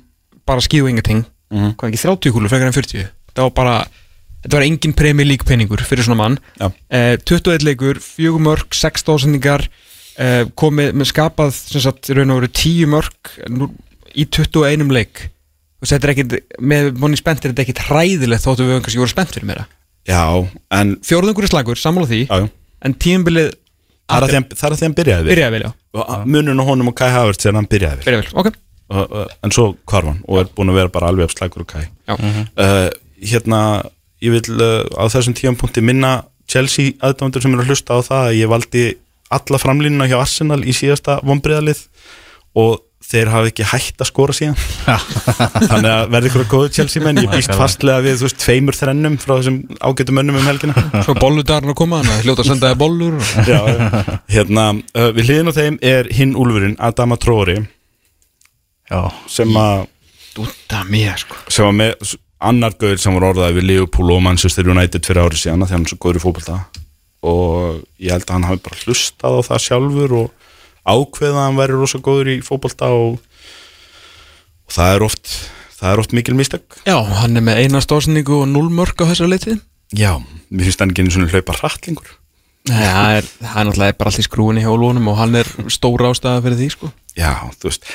[0.48, 1.78] bara skíðu ingenting Mhm.
[1.80, 3.76] hvað ekki 30 kúlu frekar en 40 þetta var bara,
[4.44, 6.36] þetta var engin premi lík peningur fyrir svona mann.
[6.60, 6.68] Já.
[6.92, 9.64] eh, 21 leikur, 4 mörg, 6 dósendingar
[10.20, 13.70] eh, komið með skapað sem sagt í raun og veru 10 mörg nú,
[14.12, 15.30] í 21 leik.
[15.80, 19.14] Og þetta er ekkit, með monni spennt er þetta ekkit hræðilegt þóttu við kannski voru
[19.16, 19.68] spennt fyrir meira
[20.08, 20.24] Já,
[20.80, 22.22] en fjórðungur er slagur, sammála því.
[22.30, 22.49] Já, já.
[22.88, 23.49] en tímabilið
[24.08, 26.88] Það er að því hann- hann byrjaði við byrjaði vel, já, og munun á honum
[26.88, 28.47] og Kai Havertz er að hann byrjaði við byrjaði vel, ok.
[28.88, 31.68] Og, og, en svo hvarf hann og er búin að vera bara alveg uppslækur og
[31.68, 31.84] Kai.
[32.08, 32.16] Já.
[32.16, 32.88] uh,
[33.20, 33.60] hérna
[34.24, 38.30] ég vil uh, á þessum tíampunkti minna Chelsea aðdæmandur sem eru að hlusta á það
[38.30, 38.86] að ég valdi
[39.36, 41.84] alla framlínuna hjá Arsenal í síðasta vonbreiðalið
[42.55, 44.58] og þeir hafa ekki hægt að skora síðan.
[45.70, 48.78] Þannig að verði ykkur að góðu Chelsea menn ég býst fastlega við þú veist tveimur
[48.78, 50.76] þrennum frá þessum ágætu mönnum um helgina.
[51.06, 53.18] Svo bolludarinn að koma, hann hljóta að senda þér bollur.
[53.48, 53.62] Já,
[54.34, 54.68] hérna
[55.16, 57.62] við hliðin á þeim er hinn úlfurinn Adama Traori
[58.88, 59.86] Já, sem að
[60.38, 61.36] Dúta mér, sko.
[61.52, 62.12] sem var með
[62.48, 65.78] annar gauður sem var orðað við Liverpool og Manchester United fyrir árið síðan af því
[65.78, 66.58] hann svo góður í fótbolta.
[67.28, 70.37] Og ég held að hann hafi bara hlustað á það sjálfur og
[70.88, 73.18] ákveða að hann væri rosa góður í fótbolta og,
[74.68, 75.34] og það er oft
[75.78, 76.80] það er oft mikil mistök.
[76.88, 79.60] Já, hann er með eina stóðsendingu og null mörg á þessar leitið
[79.96, 80.18] Já,
[80.50, 82.16] mér finnst hann ekki einu svona hlaupa hrattlingur
[82.68, 85.48] Nei, það er, það er náttúrulega bara allt í skrúinni hjá lónum og hann er
[85.72, 86.90] stóra ástæða fyrir því, sko.
[87.16, 87.88] Já, þú veist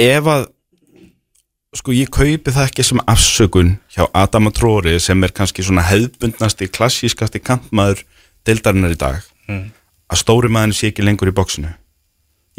[0.00, 0.48] ef að
[1.74, 6.68] sko ég kaupi það ekki sem afsökun hjá Adama Tróri sem er kannski svona hefðbundnasti,
[6.74, 8.04] klassískasti kantmaður
[8.46, 9.22] deildarinnar í dag
[10.10, 11.72] að stóri maður sé ekki lengur í bóksinu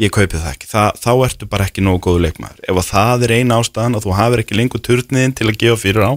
[0.02, 3.26] ég kaupi það ekki, Þa, þá ertu bara ekki nógu góðu leikmaður, ef að það
[3.26, 6.12] er eina ástæðan að þú hafir ekki lengur turniðin til að gefa fyrir á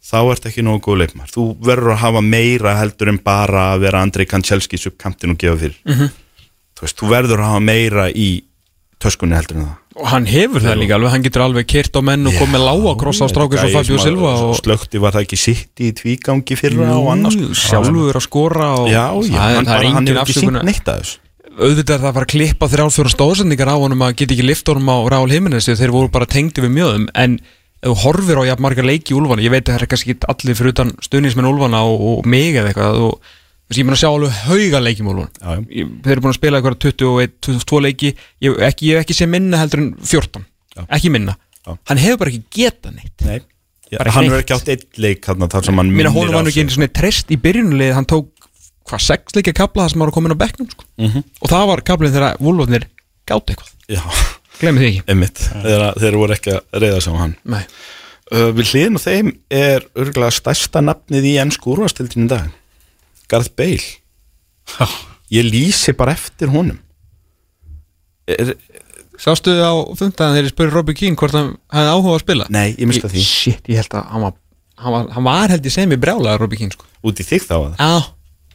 [0.00, 3.82] þá ertu ekki nógu góðu leikmaður, þú verður að hafa meira heldur en bara að
[3.84, 5.76] vera Andrei Kanchelskis upp kantin og gefa fyrir.
[5.84, 6.08] Mhm.
[6.80, 8.28] þú veist, þú verður að hafa meira í
[9.02, 9.76] töskunni heldur en það.
[10.00, 12.92] Og hann hefur það líka alveg, hann getur alveg kyrt á menn og komið lága
[13.00, 16.92] kross á strákur svo Fabio Silva og slökti var það ekki sitt í tvígangi fyrra
[16.96, 20.12] og annars sjálfur að skora og já, já, það, hann, það er bara, hann engin
[20.14, 21.18] hefur ekki sínt neitt að þessu.
[21.50, 24.70] Auðvitað er það að fara að klippa þrjálfjóra stóðsendingar á honum að geta ekki lift
[24.70, 27.40] honum á því að þeir voru bara tengdi við mjöðum en
[27.80, 30.14] ef þú horfir á jafn margar leiki í Úlfana ég veit að það er kannski
[30.14, 33.39] ekki allir fyrir utan stuðnismenn Úlfana og, og mig eða eitthvað og þú
[33.78, 34.32] ég er búin að sjá alveg
[35.44, 35.62] hauga.
[35.70, 38.10] Ég- þeir eru búin að spila eitthvað 21, 22 leiki
[38.42, 40.44] ég hef ekki, ekki sé minna heldur en 14
[40.76, 40.82] Já.
[40.96, 41.76] ekki minna Já.
[41.86, 43.40] hann hefur bara ekki getað neitt Nei.
[43.90, 46.46] Já, hann hefur ekki átt eitt leik þarna þar sem hann minnir honum var á
[46.46, 46.66] nú ekki sig.
[46.66, 48.28] einu svona treyst í byrjunulið hann tók
[48.90, 50.84] hvað sex leikja kapla það sem var að koma inn á bekknum sko.
[50.98, 51.24] Mhm.
[51.42, 52.84] og það var kaplinn þegar Vúlfarnir
[53.26, 54.02] gátt eitthvað Já,
[54.60, 55.04] glemir því ekki
[55.62, 57.64] þeir, þeir voru ekki að reyða á hann Nei.
[58.32, 62.50] uh, Við hliðin á þeim er örgulega stærsta nafnið í ennsku úrvastildin í dag
[63.30, 63.86] Garth Bale.
[65.30, 66.78] Ég lýsi bara eftir honum.
[68.30, 68.54] Er,
[69.20, 72.46] Sástu á fundaðan þegar ég spurði Robbie Keane hvort hann hefði áhuga að spila?
[72.54, 73.20] Nei, ég mista því.
[73.26, 74.36] Shit, ég held að hann var
[74.80, 76.86] hann var, hann var held ég sem í brjálaður Robbie Keane sko.
[77.04, 77.90] Út í þig þá að Já,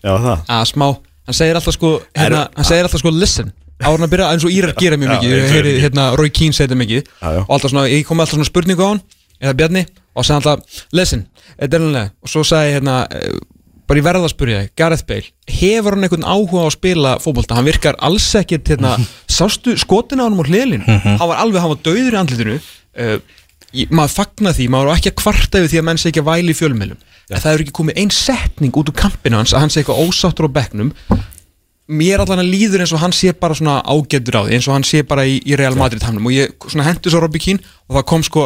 [0.05, 0.41] Já, það?
[0.55, 0.87] Að smá.
[1.25, 3.51] Hann segir alltaf sko hérna, Er- Hann segir alltaf sko listen.
[3.85, 5.29] Árun að byrja eins og Írar gera mjög mikið.
[5.29, 5.83] ég Ég heyri heyri mikið.
[5.85, 7.09] hérna Roy Keane segir þetta mikið.
[7.43, 9.01] Og alltaf svona Ég kom alltaf svona spurningu á hann
[9.41, 11.25] Eða Bjarni Og segði alltaf Listen
[11.59, 13.35] er alveg Og svo ég hérna eh,
[13.85, 17.15] Bara ég verða að spurja þig Gareth Bale Hefur hann einhvern áhuga á að spila
[17.21, 17.57] fótbolta?
[17.57, 18.95] Hann virkar alls ekkert hérna.
[19.37, 22.55] Sástu skotina á hann á hliðlinu Hann var alveg Hann var dauður í andlitinu.
[22.97, 23.17] Uh,
[23.75, 26.23] ég, Maður fagna því Maður var ekki að kvarta yfir því að menn sé ekki
[26.25, 29.53] að væli í fjölmjölum En það hefur ekki komið ein setning út úr kampinu hans
[29.55, 30.91] að hann sé eitthvað ósáttur á bekknum.
[31.89, 34.75] Mér allan að líður eins og hann sé bara svona ágættur á því eins og
[34.75, 36.27] hann sé bara í, í Real Madrid hamnum.
[36.29, 38.45] Og ég svona hendur svo Robbie Keane og það kom sko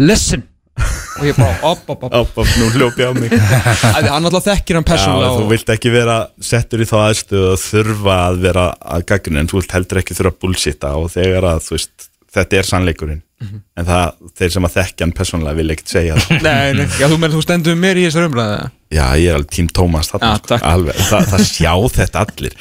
[0.00, 2.12] listen og ég bara op, op, op.
[2.12, 3.32] Á, á, nú hljópi á mig.
[3.32, 6.16] Að hann alltaf þekkir hann Já, persónulega þú og, vilt ekki vera
[6.50, 8.66] settur í þá aðstöðu að þurfa að vera
[8.96, 12.10] að gaggrinni en þú vilt heldur ekki þurfa að bullshitta og þegar að þú veist,
[12.36, 13.22] þetta er sannleikurinn.
[13.36, 13.58] Mhm.
[13.76, 16.38] en það, þeir sem að þekkja hann persónulega vil ekkert segja það.
[16.46, 18.54] Nei, nei, já, þú, menn, þú stendur með mér í þessar umræði
[18.96, 20.64] Já, ég er alveg tím Tómas þarna, Já, sko, takk.
[20.70, 22.54] alveg, það, það sjá þetta allir.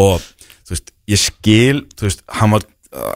[0.00, 0.24] Og
[0.62, 2.64] þú veist, ég skil þú veist, hann var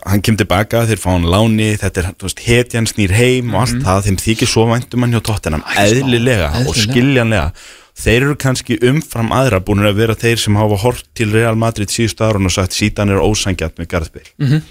[0.06, 3.60] hann kemur tilbaka, þeir fá hann láni þetta er, þú veist, hetjan snýr heim og
[3.66, 6.86] allt það þeim þykir svo væntum hann hjá tóttinam eðlilega og Eðlilega.
[6.86, 7.52] skiljanlega
[7.96, 11.88] þeir eru kannski umfram aðra búin að vera þeir sem hafa hort til Real Madrid
[11.92, 14.62] síðustu árun og sagt síðan er ósangjart með Garðbyr Mhm.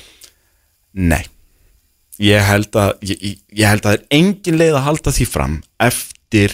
[0.95, 1.26] Nei
[2.20, 3.18] ég held að ég,
[3.51, 6.53] ég- held að það er engin leið að halda því fram eftir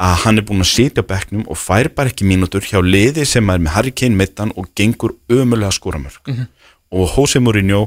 [0.00, 3.26] að hann er búin að sitja á bekknum og fær bara ekki mínútur hjá liði
[3.26, 6.46] sem er með Harry Kane mittan og gengur ömulega skóramörk Mhm.
[6.94, 7.86] Og Jose Mourinho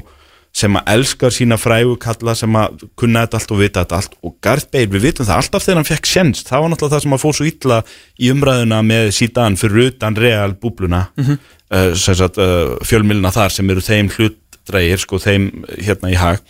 [0.56, 4.16] sem að elskar sína frægu kalla sem að kunna þetta allt og vita þetta allt.
[4.26, 7.04] Og Garth Bale, við vitum það alltaf þegar hann fekk sjens, það var náttúrulega það
[7.04, 7.78] sem að fór svo illa
[8.18, 11.24] í umræðuna með síðan fyrir utan real búbluna mm.
[11.28, 11.38] -hmm.
[11.70, 16.42] uh, sagt, uh, fjölmilina þar sem eru þeim hlutdreigir sko þeim hérna í hag.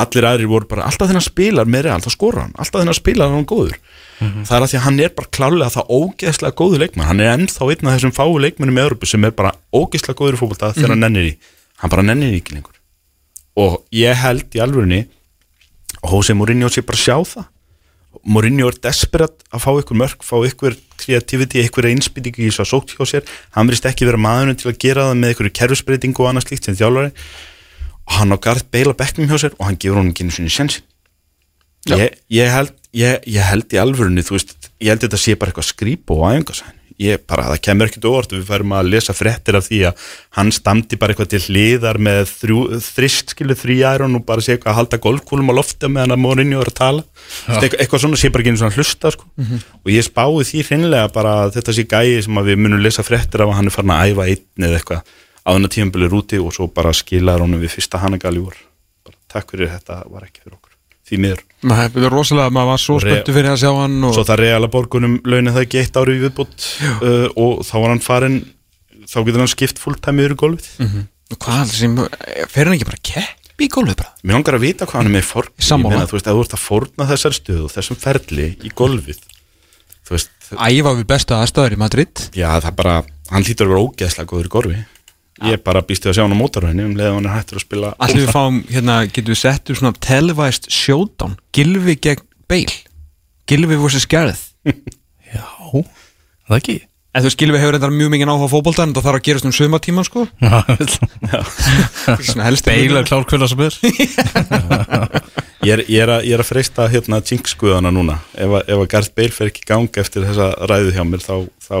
[0.00, 2.92] Allir aðrir voru bara alltaf þegar hann spilar með real, þá skora hann, alltaf þegar
[2.94, 3.76] hann spilar hann góður.
[4.20, 7.32] Það er að því að hann er bara klálega það ógeðslega góðu leikmann, hann er
[7.34, 8.78] ennþá einn af þessum fáu leikmannum
[11.80, 12.76] hann bara nennir ekki lengur.
[13.60, 15.06] Og ég held í alvörunni
[16.00, 17.48] og Jose Mourinho sé bara sjá það.
[18.26, 22.70] Mourinho er desperat að fá ykkur mörg fá ykkur kreativiti, ykkur einspýtingu í þess að
[22.72, 26.24] sótt hjá sér, hann verist ekki vera maðurinn til að gera það með ykkur kerfisbreytingu
[26.24, 27.12] og annað slíkt sem þjálfari
[28.10, 30.34] og hann á Garð Bale á bekknum hjá sér og hann gefur honum ekki einu
[30.34, 30.82] sinni sensin
[31.86, 31.96] Já.
[31.96, 35.54] ég, ég, held, ég, ég held í alvörunni þú veist, ég held þetta sé bara
[35.54, 38.34] eitthvað skrýp og æfingasæn ég bara, það kemur ekkert óvart.
[38.34, 40.04] Við færum að lesa fréttir af því að
[40.36, 42.34] hann stamdi bara eitthvað til hliðar með
[42.84, 46.60] þrist skilu þrýjærun og bara sé eitthvað að halda golfkúlum á lofti meðan að Mourinho
[46.60, 47.04] er að tala.
[47.48, 49.28] Eitthvað, eitthvað svona sé bara ekki einu svona hlusta sko.
[49.80, 53.06] og ég spái því hreinlega bara að þetta sé gæi sem að við munum lesa
[53.06, 56.40] fréttir af að hann er farin að æfa einn eða eitthvað á þennan tímabili rúti
[56.40, 58.58] og svo bara skilaður honum við fyrsta Hanagali vor.
[59.06, 60.69] Bara, takk fyrir þetta var ekki fyrir okkur
[61.10, 61.42] því miður.
[61.60, 64.70] Maður hefur rosalega, maður var svo spöntu fyrir að sjá hann og svo það reala
[64.72, 66.68] borgunum launið það ekki eitt ári í viðbútt
[67.02, 68.38] uh, og þá var hann farin
[69.10, 70.70] þá getur hann skipt fulltime yfir í golfið.
[71.30, 71.98] Og hvað sem,
[72.50, 74.14] fer hann ekki bara kepp í gólfið bara?
[74.24, 76.06] Mér langar að vita hvað hann er með fórn Sammála.
[76.08, 78.72] þú veist, að þú ert að fórna þessar stöðu þessum ferli í
[80.10, 82.22] þú veist, æfa við besta aðstæður í Madrid.
[82.34, 82.94] Já það bara
[83.30, 84.78] hann hlýtur að vera ógeðslega góður í golfi
[85.48, 87.60] ég bara býst við að sjá hann á mótarhæðinni um leið að hann er hættur
[87.60, 91.38] að spila Allir við fáum, hérna, getum við sett upp svona televised showdown?
[91.56, 92.76] Gilvi gegn Bale?
[93.50, 94.06] Gilvi vs.
[94.10, 94.46] Gareth?
[95.34, 95.44] Já,
[96.48, 96.78] það ekki?
[97.10, 99.24] En þú veist, Gilvi hefur reyndar mjög mikið áhuga á fótbolta en það þarf að
[99.26, 100.20] gerast um sumatíman, sko.
[102.28, 103.74] Svona helst Beila klár kvölda sem er.
[105.66, 108.14] Ég er, ég er, að, ég er að freista hérna jinx-skuðana núna.
[108.32, 111.20] Ef, að- ef að Garth Bale fer ekki í gang eftir þessa ræðu hjá mér
[111.20, 111.34] þá,
[111.66, 111.74] þá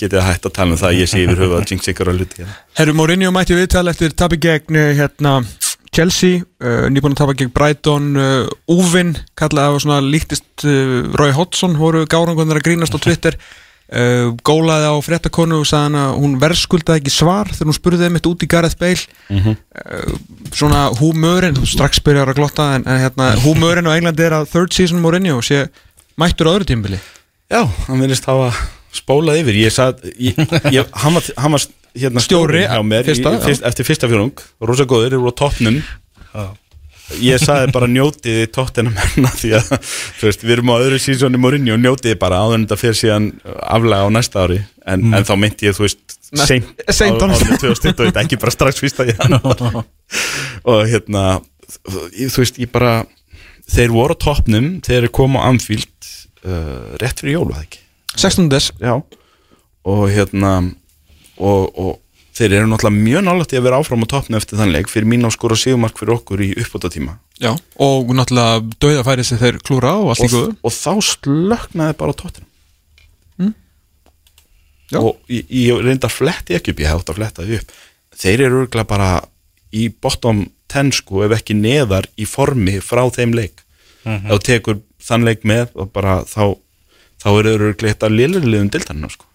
[0.00, 2.10] getið að hætta að tala um það að ég sé yfir höfuð að jinx ykkur
[2.10, 2.56] að hluti hérna.
[2.78, 5.34] Herru Mourinho mætti viðtal eftir tabi gegn eh, hérna,
[5.94, 11.30] Chelsea, uh, nýbúin að tapa gegn Brighton, uh, Úvin kallaði að svona líktist uh, Roy
[11.36, 16.18] Hodgson voru gárangunir að grínast á Twitter uh, gólaði á fréttakonu og sagði hann að
[16.18, 19.06] hún verðskuldaði ekki svar þegar hún spurði þeim eitt út í Gareth Bale.
[19.30, 20.14] Uh,
[20.50, 24.74] svona húmörin strax byrjar að glotta en, en hérna, húmörin á Englandi er að third
[24.74, 25.68] season Mourinho sé
[26.18, 26.98] mættur á öðru tímbili
[27.52, 28.50] Já, hann verðist hafa
[28.94, 29.60] spólað yfir.
[29.64, 30.38] Ég sað, ég,
[30.72, 31.64] ég, hann var, hann var
[31.94, 35.80] hérna, Stjóri, mér fyrsta, í, fyrst, eftir fyrsta fjörung, rosa góður, eru á toppnum.
[37.20, 39.66] Ég saði bara njótið tóttina menna því að
[40.22, 43.26] veist, við erum á öðru sísoni morinni og njótið bara áður en þetta fyrir síðan
[43.44, 44.56] aflega á næsta ári.
[44.88, 48.54] En, en þá myndi ég, þú veist, seint á á næsta- árinu 2021, ekki bara
[48.56, 49.04] strax fyrsta
[50.72, 51.26] og hérna
[51.76, 52.96] þú veist, ég bara
[53.68, 55.92] þeir voru á toppnum, þeir komu á Anfield
[56.48, 57.83] uh, rétt fyrir jólu, það ekki
[58.16, 58.48] 16.
[58.52, 58.94] des Já.
[59.84, 60.54] Og hérna
[61.36, 62.00] og, og
[62.34, 65.06] þeir eru náttúrulega mjög nálægt í að vera áfram á toppnu eftir þann leik fyrir
[65.10, 67.52] mín á skora síðumark fyrir okkur í uppbóta tíma Já,
[67.82, 70.56] og náttúrulega dauða færi sem þeir klúra á og allt í og, góðu.
[70.62, 72.48] og þá slöknaði bara tóttina
[74.92, 75.00] Já.
[75.00, 77.70] og ég, ég reynda að fletti ekki upp ég átt að fletta því upp.
[78.14, 79.10] Þeir eru örgulega bara
[79.74, 83.64] í bottom 10 sko ef ekki neðar í formi frá þeim leik.
[84.04, 86.54] Ef þú tekur þann leik með og bara þá
[87.24, 89.26] þá eru þeir örgulega eitt af lillurliðum dildarinn sko.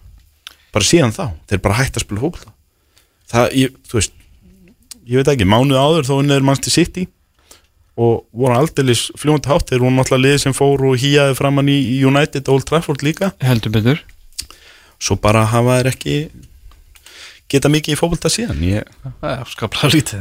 [0.70, 2.42] bara síðan þá, þeir bara hægt að spila fólk
[3.30, 4.14] það, ég, þú veist
[5.10, 7.06] ég veit ekki, mánuð áður þó unnið er mannst í City
[8.00, 9.68] og voru aldeilis fljóndi hátt.
[9.68, 13.04] Þeir voru náttúrulega liðið sem fór og hýjaði framann í í United og Old Trafford
[13.04, 13.32] líka.
[13.44, 14.00] Heldur betur.
[15.00, 16.16] Svo bara hafa þeir ekki
[17.50, 18.84] geta mikið í fótbolta síðan ég,
[19.50, 20.20] skaplega lítið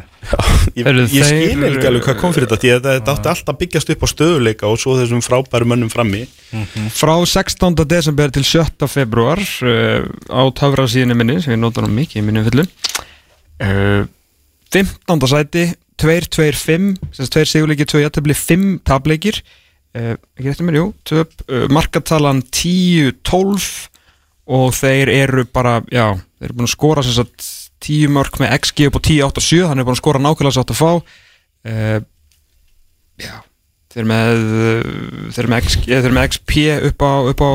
[0.79, 3.59] ég, ég skil þeir- ekki alveg hvað kom fyrir þetta því að þetta átti alltaf
[3.61, 6.23] byggjast upp á stöðuleika og svo þessum frábæru mönnum frammi
[6.95, 7.77] Frá 16.
[7.89, 8.87] desember til 7.
[8.89, 10.01] februar uh,
[10.33, 14.03] á töfrasíðinu minni sem ég nota nú mikið í minni fullu uh,
[14.73, 15.29] 15.
[15.29, 15.67] sæti
[15.99, 19.41] 2-2-5 2 sigurleiki, 2 jættabli, 5 tableikir
[19.97, 23.88] uh, ekki eftir mér, jú uh, markatalan 10-12
[24.49, 27.45] og þeir eru bara, já þeir eru búin að skora sem sagt
[27.85, 30.79] 10 mörg með XG upp á 10-8-7 hann er búin að skora nákvæmlega sátt að
[30.81, 30.91] fá.
[31.69, 31.99] Uh,
[33.19, 33.35] já
[33.93, 34.41] þeir með,
[35.35, 36.57] þeir með, XG, þeir eru með XP
[36.89, 37.51] upp á, upp á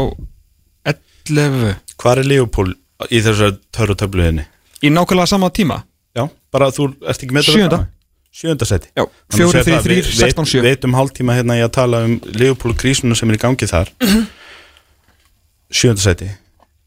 [0.95, 2.74] 11 hvað er Leopold
[3.14, 4.45] í þessar törru töfluðinni
[4.84, 5.78] í nákvæmlega sama tíma?
[6.14, 7.78] Já, bara þú ert ekki með Sjöunda.
[8.34, 8.90] sjönda seti.
[8.99, 11.57] Já, Þannig að 4, 3, segja það, 3, við- 16, 7 við veitum hálftíma hérna
[11.59, 13.90] ég að tala um Leopold krísuna sem er í gangi þar.
[15.74, 16.28] Sjönda seti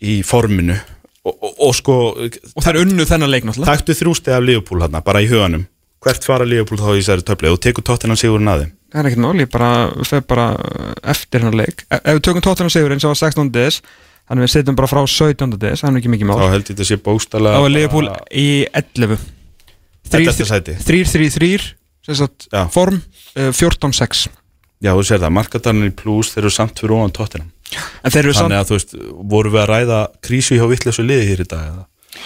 [0.03, 0.75] í forminu
[1.27, 4.85] og, og, og sko og það er unnu þennan leik náttúrulega taktu þrjústi af Leopold
[4.85, 5.65] hérna bara í huganum
[6.03, 9.09] hvert fara Leopold þá í þessari töflu og tekur tóttinan sigurinn að þeim það er
[9.09, 9.71] ekkert mál, ég bara
[10.07, 10.49] fer bara
[11.13, 13.49] eftir hennar leik ef ef við tökum tóttunum sigur eins og á 16.
[13.55, 13.81] des
[14.27, 15.57] þannig við setjum bara frá 17.
[15.57, 18.13] des það er ekki mikið mál þá held ég þetta sé bóstala þá er Leopold
[18.31, 19.17] í 11
[20.13, 20.47] 11.
[20.47, 21.71] sæti 3-3-3
[22.07, 22.63] sem sagt Já.
[22.71, 24.27] form uh, 14-6
[24.83, 28.57] já þú sér það, markatarnir í plus þeir eru samt fyrir ofan tóttinan en þannig
[28.57, 28.97] að þú veist,
[29.33, 31.85] voru við að ræða krísu hjá vittlesu liði hér í dag eða?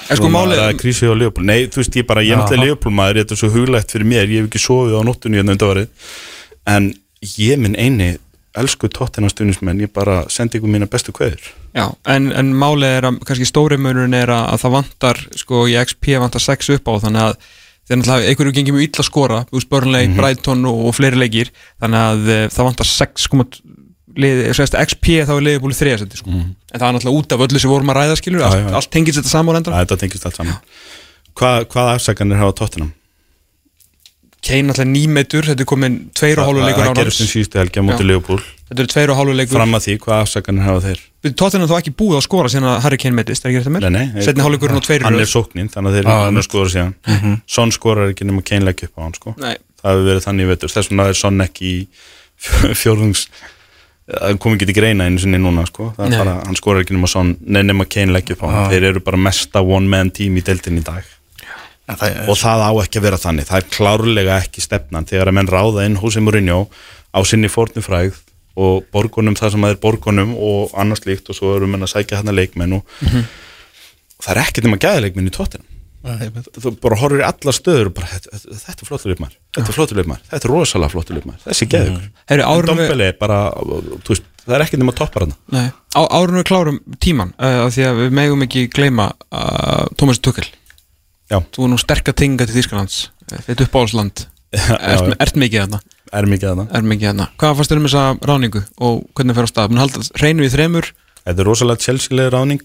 [0.09, 2.97] en sko ræða krísu hjá Leopold nei, þú veist, ég bara, ég er náttúrulega Leopold
[2.97, 6.11] maður þetta er svo huglægt fyrir mér, ég hef ekki sofið á nóttunni hérna undanvarið
[6.71, 6.91] en
[7.37, 8.11] ég minn eini
[8.61, 13.07] elsku tóttinan stuðnismenn, ég bara sendi ykkur mína bestu kveður Já, en, en málið er
[13.07, 16.91] að kannski stóri munurinn er að, að það vantar sko í XP vantar 6 upp
[16.91, 17.37] á þannig að
[17.87, 21.53] þeir náttúrulega einhverju gengið mjög illa að skora úr Burnley, Brighton og, og fleiri leikir
[21.81, 23.29] þannig að uh, það vantar 6
[24.17, 26.29] lið, sérst, XP þá er liðið búið þriðasetti sko.
[26.31, 29.17] en það er náttúrulega út af öllu sem vorum að ræða skilur, allt, allt tengist
[29.21, 30.57] þetta saman Æ, þetta tengist allt saman
[31.37, 32.91] Hva, hvað afsakanir hafa tóttinam?
[34.41, 38.09] Kane náttúrulega nýmeitur, þetta er komin tveir og hálfu leikur á um á.
[38.09, 38.41] Leopold
[38.71, 41.03] þetta eru tveir og hálfu leikur fram að því, hvað afsakanir hafa þeir?
[41.37, 44.23] Tóttina þá ekki búið að skora síðan að Harry Kane meitist, er ekki þetta nei,
[44.25, 46.41] Setni hálfleikurinn og tveir hann er sóknin, þannig að þeir einmitt.
[46.41, 47.35] að skora síðan Mhm.
[47.45, 49.35] Son skorar ekki nema Kane leggja upp á hann sko.
[49.37, 51.71] Það hefur verið þannig vetur þess vegna er Son ekki
[52.81, 53.27] fjórðungs
[54.11, 55.91] það kom ekki til greina einu sinni núna sko.
[55.97, 58.71] það er bara, hann skorar ekki nema Son nei, nema Kane leggja upp á hann,
[58.73, 61.07] þeir eru bara mesta one man team í deildin í dag.
[61.89, 65.07] En það og það á ekki að vera þannig, það er klárlega ekki stefnan.
[65.09, 66.59] Þegar að menn ráða inn Jose Mourinho
[67.11, 68.19] á sinni fórnufræð
[68.61, 71.93] og borgunum það sem það er borgunum og annars líkt og svo eru menn að
[71.95, 75.70] sækja hérna leikmenn og, og það er ekkert nema gæðileikmenn í tóttina
[76.01, 78.39] þú bara horfir í alla stöður og bara, þetta,
[78.73, 81.91] er flottur leikmar þetta er flottur leikmar, þetta er rosalega flottur leikmar þessi ykkur,
[82.31, 85.67] Heyrðu, en við- Dombele er bara þú veist, það er ekkert nema toppar hann Nei,
[85.93, 90.19] á, árunum við klárum tíman uh, af því að við megum ekki gleyma uh, Thomas
[90.23, 90.47] Tuchel.
[91.31, 91.37] Já.
[91.53, 92.97] Þú er nú sterk að tinga til Þýskalands
[93.31, 94.25] Þetta uppáhaldsland
[94.57, 95.79] ert, ert mikið þarna?
[96.11, 96.65] Er mikið þarna.
[96.75, 97.27] Er mikið þarna.
[97.39, 99.69] Hvað fannst þér um þessa ráningu og hvernig fer á stað?
[99.71, 100.89] Mun halda reynu í þremur?
[101.21, 102.59] Þetta er rosalega Chelsea-lega ráning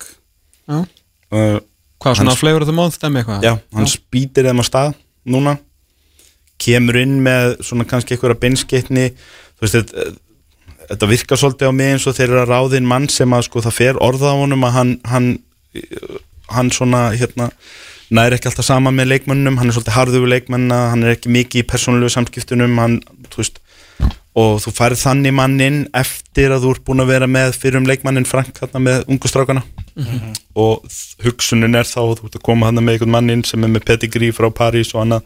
[0.66, 0.80] Já.
[0.82, 1.60] uh,
[2.02, 3.46] Hvað svona flavor of the month dæmi eitthvað?
[3.46, 4.92] Já, hann spýtir þeim að stað
[5.32, 5.56] núna.
[6.62, 9.10] Kemur inn með svona kannski einhverja beinsketni
[9.56, 10.06] þú veist, þetta,
[10.92, 13.64] þetta virkar svolítið á mig eins og þeir eru að ráðin mann sem að sko
[13.64, 15.28] það fer orða á honum að hann hann,
[16.52, 17.50] hann svona hérna
[18.14, 21.32] næri ekki alltaf sama með leikmönnum hann er svolítið harður við leikmennina, hann er ekki
[21.34, 22.76] mikið í persónulegu samskiptunum.
[22.80, 23.00] Hann,
[23.32, 23.60] þú veist
[24.36, 27.80] og þú færð þannig mann inn eftir að þú ert búin að vera með fyrir
[27.80, 29.06] um leikmannin Frank hérna með
[29.96, 30.86] ungu strákana og
[31.24, 33.86] hugsunin er þá þú ert að koma hann með einhvern mann inn sem er með
[33.88, 35.22] pedigree frá París og annað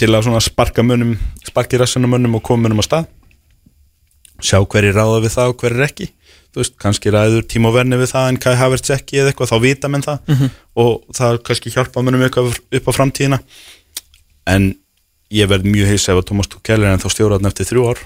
[0.00, 3.08] til að sparka munum sparki rassunum munum og koma munum á stað.
[4.40, 6.06] Sjá hverju ráða við það og hverju ekki.
[6.50, 9.58] Þú veist, kannski ræður Tímo Verni við það en Kai Havertz ekki eða eitthvað, þá
[9.62, 10.32] vita menn það.
[10.80, 13.38] Og það kannski hjálpa munum eitthvað upp á framtíðina.
[14.48, 14.72] En
[15.30, 18.00] ég verð mjög heils ef að Thomas Tuchel er en þá stjóraðan eftir þrjú ár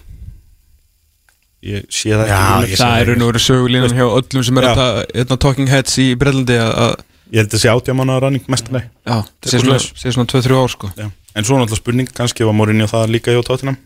[1.65, 4.61] ég sé það Já, ekki ég Það er raun og verið sögulínan hjá öllum sem
[4.61, 4.71] er Já.
[4.71, 6.95] að ta- hérna, talking heads í Brellandi að
[7.33, 10.61] ég held að sé átjáman á ranning mestarlega Já, það sé svona, sé svona 2-3
[10.61, 11.09] ár sko Já.
[11.35, 13.77] En svo náttúrulega spurning, kannski var Mourinho það líka hjá Tottenham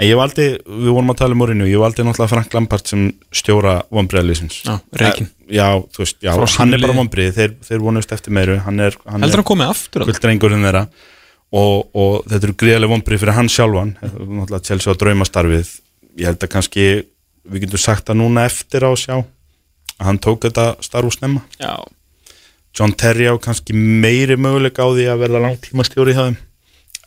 [0.00, 3.08] En ég valdi, við vorum að tala um Mourinho Ég valdi náttúrulega Frank Lampard sem
[3.36, 5.28] stjóra vonbreiðalýsins Já, reikinn.
[5.50, 8.80] Já, þú veist, já, Frá hann er bara vonbreið Þeir, þeir vonust eftir meiru Hann
[8.80, 10.04] er, hann Heldur hann komið aftur?
[10.06, 10.16] alveg?
[10.20, 10.84] kuldrangurinn þeirra
[11.50, 15.72] og, og þetta eru gríðarlega vonbreið fyrir hann sjálfan Náttúrulega Chelsea á draumastarfið
[16.18, 16.86] Ég held að kannski,
[17.46, 19.16] við getum sagt það núna eftir á að sjá
[20.00, 21.42] að hann tók þetta starf úr snemma.
[21.60, 21.76] Já,
[22.76, 26.38] John Terry á kannski meiri möguleika á því að verða langtíma stjóri hjá þeim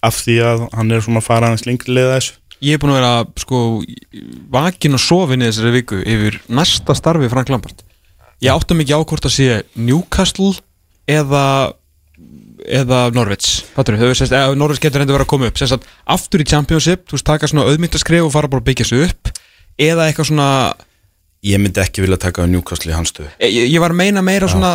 [0.03, 2.39] af því að hann er svona að fara hans lengri leiða þessu.
[2.63, 3.59] Ég er búin að vera sko
[4.51, 7.83] vakin og sofin í þessari viku yfir næsta starfi Frank Lampard.
[8.43, 9.47] Ég áttum ekki á hvort að sé
[9.79, 10.53] Newcastle
[11.07, 11.45] eða
[12.67, 13.01] eða
[14.31, 15.59] eða, Norwich getur reynda verið að koma upp.
[15.59, 15.83] Sérst, að
[16.15, 19.31] aftur í Championship, þú veist, taka svona auðmyndaskref og fara bara að byggja sig upp
[19.81, 20.49] eða eitthvað svona
[21.43, 23.27] ég myndi ekki vilja taka á Newcastle í hans stöðu.
[23.43, 24.69] Ég, ég var að meina meira svona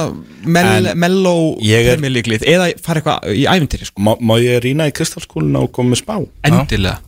[0.44, 4.02] mell, En mellow ég er- Premier League lið eða fara eitthvað í ævintýri sko.
[4.04, 6.18] má, má ég rýna í kristalskúluna og koma með spá?
[6.44, 6.98] Endilega.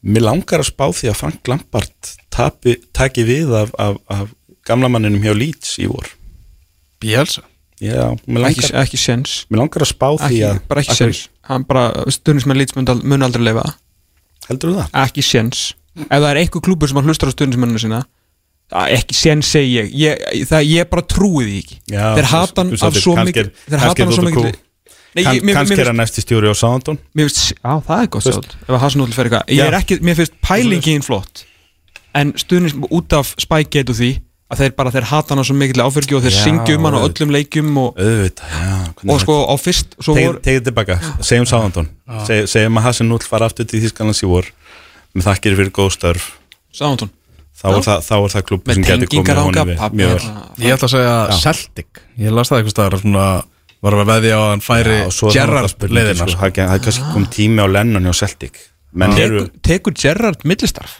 [0.00, 4.30] Mér langar að spá því að Frank Lampard tapi, taki við af, af, af
[4.64, 6.08] gamla manninum hjá Leeds í vor.
[7.02, 7.44] Bielsa
[7.80, 9.34] já, mér ekki, langar, ekki séns.
[9.50, 11.24] Mér langar að spá því að bara ekki séns.
[11.50, 12.86] hann bara, stundismenn lít mun,
[13.26, 13.76] aldrei leifa það.
[14.48, 14.96] heldur þú það?
[15.04, 15.66] ekki séns.
[16.00, 18.02] Ef það er einhver klúbur sem hlustar á stundismenninu sína
[18.94, 19.88] ekki séns segi ég.
[19.98, 21.78] Ég, það, ég bara trúi því ekki.
[21.90, 24.26] Já, þeir hata hann af svo er- þeir hata hann af svo
[25.42, 26.54] mér- kannski er hann næsti stjóri á
[27.26, 30.14] finnst, já það er gott sátt Ef að Hasenúll fer eitthvað Ég er ekki, mér
[30.20, 31.44] finnst pælingin flott.
[32.14, 34.10] En stuðnins út af Spygate og því
[34.50, 36.98] Að þeir bara, þeir hata hana svo mikill áfyrgi Og þeir Já, syngja um hana
[36.98, 41.86] á öllum leikjum Og, auðvitað, já og sko á fyrst voru, tegið tilbaka, segjum Sáðantón.
[42.26, 44.50] Seg, segjum að Hassan Null fara aftur til Þískalans í vor.
[45.14, 46.26] Með þakkir fyrir góð störf.
[46.74, 47.12] Sántún
[47.60, 49.80] þá er það, þá er það klubbi Með sem getur komið ánga honum við.
[50.00, 50.34] mjög vel.
[50.64, 52.02] Ég ætla að segja Celtic.
[52.20, 53.26] Ég las það eitthvað staðar svona
[53.80, 56.48] Var að veðja á hann færi er Gerrard leiðina sko, sko.
[56.52, 58.58] það er kannski komið tími á Lennon hjá Celtic.
[58.92, 60.98] Menn eru, tekur, tekur Gerrard millistarf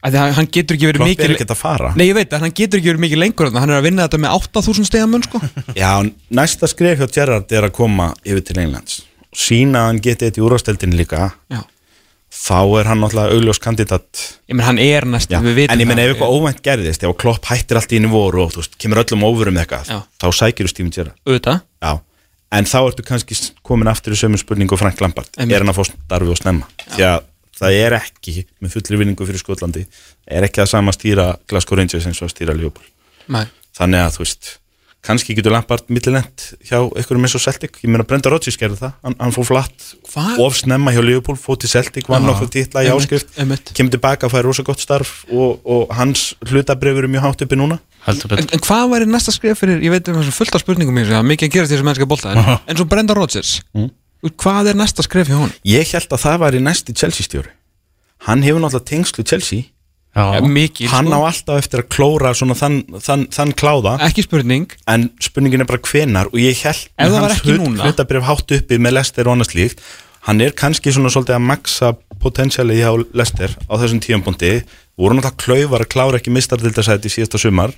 [0.00, 1.90] Að því að hann getur ekki verið klopp mikið er ekkert að fara.
[1.98, 3.62] Nei ég veit að hann getur ekki verið mikið lengur þarna.
[3.64, 5.40] Hann er að vinna þetta með 8000 stegamun sko.
[5.82, 5.90] Já,
[6.40, 9.02] næsta skref hjá Gerrard er að koma yfir til Englands.
[9.36, 11.28] Sína að hann geti þetta í úrvasteldin líka.
[11.52, 11.60] Já.
[12.30, 14.20] Þá er hann náttúrulega augljós kandidat.
[14.48, 16.06] Ég menn hann er næst Já, við vitum en ég menn það.
[16.06, 19.02] ef eitthvað óvænt gerðist ef klopp hættir allt í einu voru og þú veist, kemur
[19.02, 19.98] öllum óverum eitthvað Já.
[20.22, 22.04] þá sækir þú Steven Gerrard.
[22.50, 23.36] En þá ertu kannski
[23.66, 25.28] komin aftur í sömu spurningu og Frank Lampard.
[25.38, 25.54] Einmitt.
[25.54, 26.66] er hann að fá starfi og snemma?
[26.96, 27.18] Því að
[27.60, 29.84] það er ekki, með fullri vinningu fyrir Skotlandi,
[30.26, 32.88] er ekki að sama stýra Glasgow Rangers eins og að stýra Liverpool.
[33.30, 33.44] Nei.
[33.76, 34.56] Þannig að þú veist
[35.04, 38.96] kannski getur Lampard millilent hjá einhverjum eins og Celtic, ég meina Brenda Rodgers gerði það.
[39.06, 40.40] Hann, hann fór flatt Hvað?
[40.44, 43.32] of snemma hjá Liverpool, fór til Celtic, vann Já, nokkuð titla í áskrift
[43.76, 47.56] kemur tilbaka og fær rosa gott starf og, og hans hlutabrifur er mjög hátt uppi
[47.60, 47.80] núna.
[48.08, 51.16] En, en hvað væri næsta skref fyrir, ég veit um þessu fullt af spurningum er
[51.24, 53.58] mikið að gerast í þessu mennska bolta en, en svo Brenda Rodgers?
[53.76, 53.88] Mm.
[54.28, 55.54] Hvað er næsta skref hjá hún?
[55.64, 57.54] ég held að það væri næsti Chelsea stjóri
[58.26, 59.68] hann hefur náttúrulega tengslu Chelsea.
[60.10, 61.18] Já, mikið, hann sko.
[61.22, 63.92] á alltaf eftir að klóra svona þann, þann, þann kláða.
[64.08, 64.72] Ekki spurning.
[64.90, 67.84] En spurningin er bara hvenar og ég held Ef það var ekki núna?
[67.86, 69.84] hlutabrif hátt uppi með Lester og annars líkt
[70.26, 74.50] hann er kannski svona svolítið að maksa potensiali hjá Lester á þessum tíðanbúndi
[74.98, 77.72] voru náttúrulega klaufar að klára ekki mistardildasæti síðasta sumar.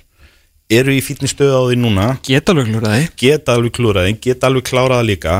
[0.73, 2.07] Eru í fítni stöð á því núna.
[2.25, 5.37] Geta alveg klúraði geta alveg klúraði, geta alveg kláraða líka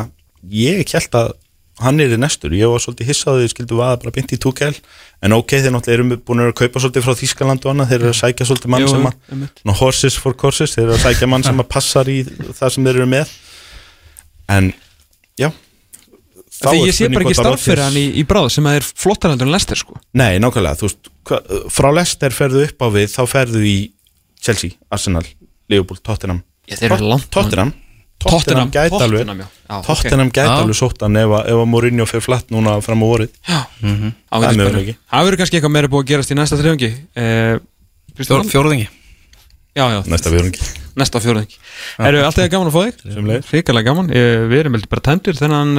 [0.51, 1.31] ég held að
[1.83, 4.75] hann er í næstur, ég var svolítið hissaði skildu vaða bara beint í túkæl
[5.25, 8.11] en ok, þeir náttúrulega eru búin að kaupa svolítið frá Þískaland og annað, þeir eru
[8.11, 10.75] að sækja svolítið mann Jú, sem að, ná, horses for courses.
[10.75, 13.33] Þeir eru að sækja mann sem að passar í það sem þeir eru með.
[14.53, 14.69] En,
[15.39, 15.49] já.
[16.53, 18.77] Þá því er ég sé bara ekki starf fyrir hann í, í bráð sem að
[18.77, 19.97] er flottar heldur en Lester sko.
[20.19, 21.39] Nei, nákvæmlega, þú veist hva,
[21.73, 23.77] frá Leicester ferðu upp á við, þá ferðu í
[24.43, 25.25] Chelsea, Arsenal,
[25.71, 26.43] Liverpool, Tottenham.
[26.69, 27.73] Já, þeir eru langt- Tottenham
[28.29, 29.43] Tottenham, gæti alveg
[29.87, 33.07] Tottenham, gæti alveg sótt hann ef, að- ef að Mourinho fer flatt núna fram á
[33.07, 33.31] vorið.
[33.47, 34.95] Já, Það er það möguleiki.
[35.11, 37.57] verður kannski eitthvað meira búið að gerast í næsta þrjóðingi eh,
[38.19, 38.87] Fjór, Fjórðingi
[39.73, 40.61] Já, já, næsta viðrungi
[40.95, 41.57] næsta fjórðingi
[41.97, 43.47] Erum við alltaf gaman að fá þig?
[43.49, 45.71] Ríkalega gaman, eh, við erum heldur bara tæmdur þennan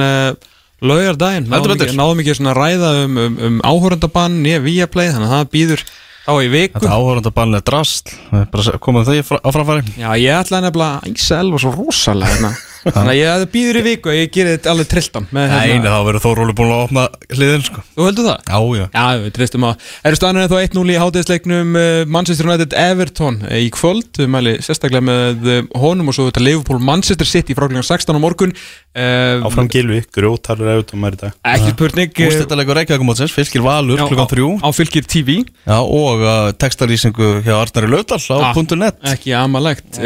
[0.83, 1.45] laugardaginn.
[1.47, 5.83] Heldur náðum ekki, að ræða um, um, um áhórandabann nýja Viaplay þannig að það býður
[6.25, 6.79] þá í viku.
[6.79, 9.95] Þetta áhörðandabann er drast Það er bara að koma því á framfæri.
[10.01, 12.53] Já, ég ætlaði nefnilega að Ísel var svo rosalega hérna.
[12.85, 16.01] Þannig að ég býður í viku að ég gerir þetta alveg trilltan Nei, hérna þá
[16.05, 17.81] verður Þóróli búin að opna hliðin sko.
[17.95, 18.43] Þú heldur það?
[18.45, 18.85] Já, já.
[18.93, 23.55] Já, við tristum að Eru staðan þá 1-0 í hátíðisleiknum uh, Manchester United Everton uh,
[23.57, 24.11] í kvöld.
[24.21, 27.81] Við mæli sérstaklega með uh, honum og svo þetta Liverpool Manchester City frá kl.
[27.81, 28.53] 16 á morgun.
[28.95, 31.33] Áfram gilvi, grjótarur auðvitað í dag.
[31.51, 34.47] Ekki spurning Úrstættalegur Reykjavíkumótsins, fylgir Valur klukkan þrjú.
[34.63, 36.23] á, á fylgir TV Já, og
[36.61, 39.01] textalýsingu hjá Arnari Laudal á Ah, .net.
[39.11, 39.99] Ekki amalegt.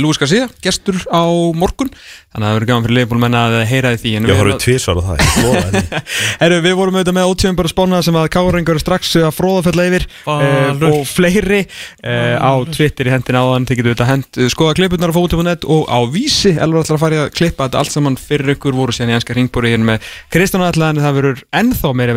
[0.00, 3.90] Lúis Garcia, gestur á morgun Þannig að það verður gaman fyrir Liverpool menna að heyra
[3.96, 5.80] því en Ég við- horfði tvísvar á það, ég lofa því.
[6.42, 10.04] Herru, við vorum auðvitað með ótsjöfum bara spána sem að Káringur strax að fróðafella yfir
[10.26, 13.66] uh, og fleiri uh, á Twitter í hendin áðan.
[13.70, 17.16] Þið getur auðvitað hend, skoða klipunar á fótum.net og á vísi, elvar ætlar að fara
[17.16, 18.76] í að klippa þetta allt saman fyrir ykkur.
[18.76, 19.98] Voru síðan í enska ringbúri hérna með
[20.34, 22.16] Kristján Allan það verður ennþá meira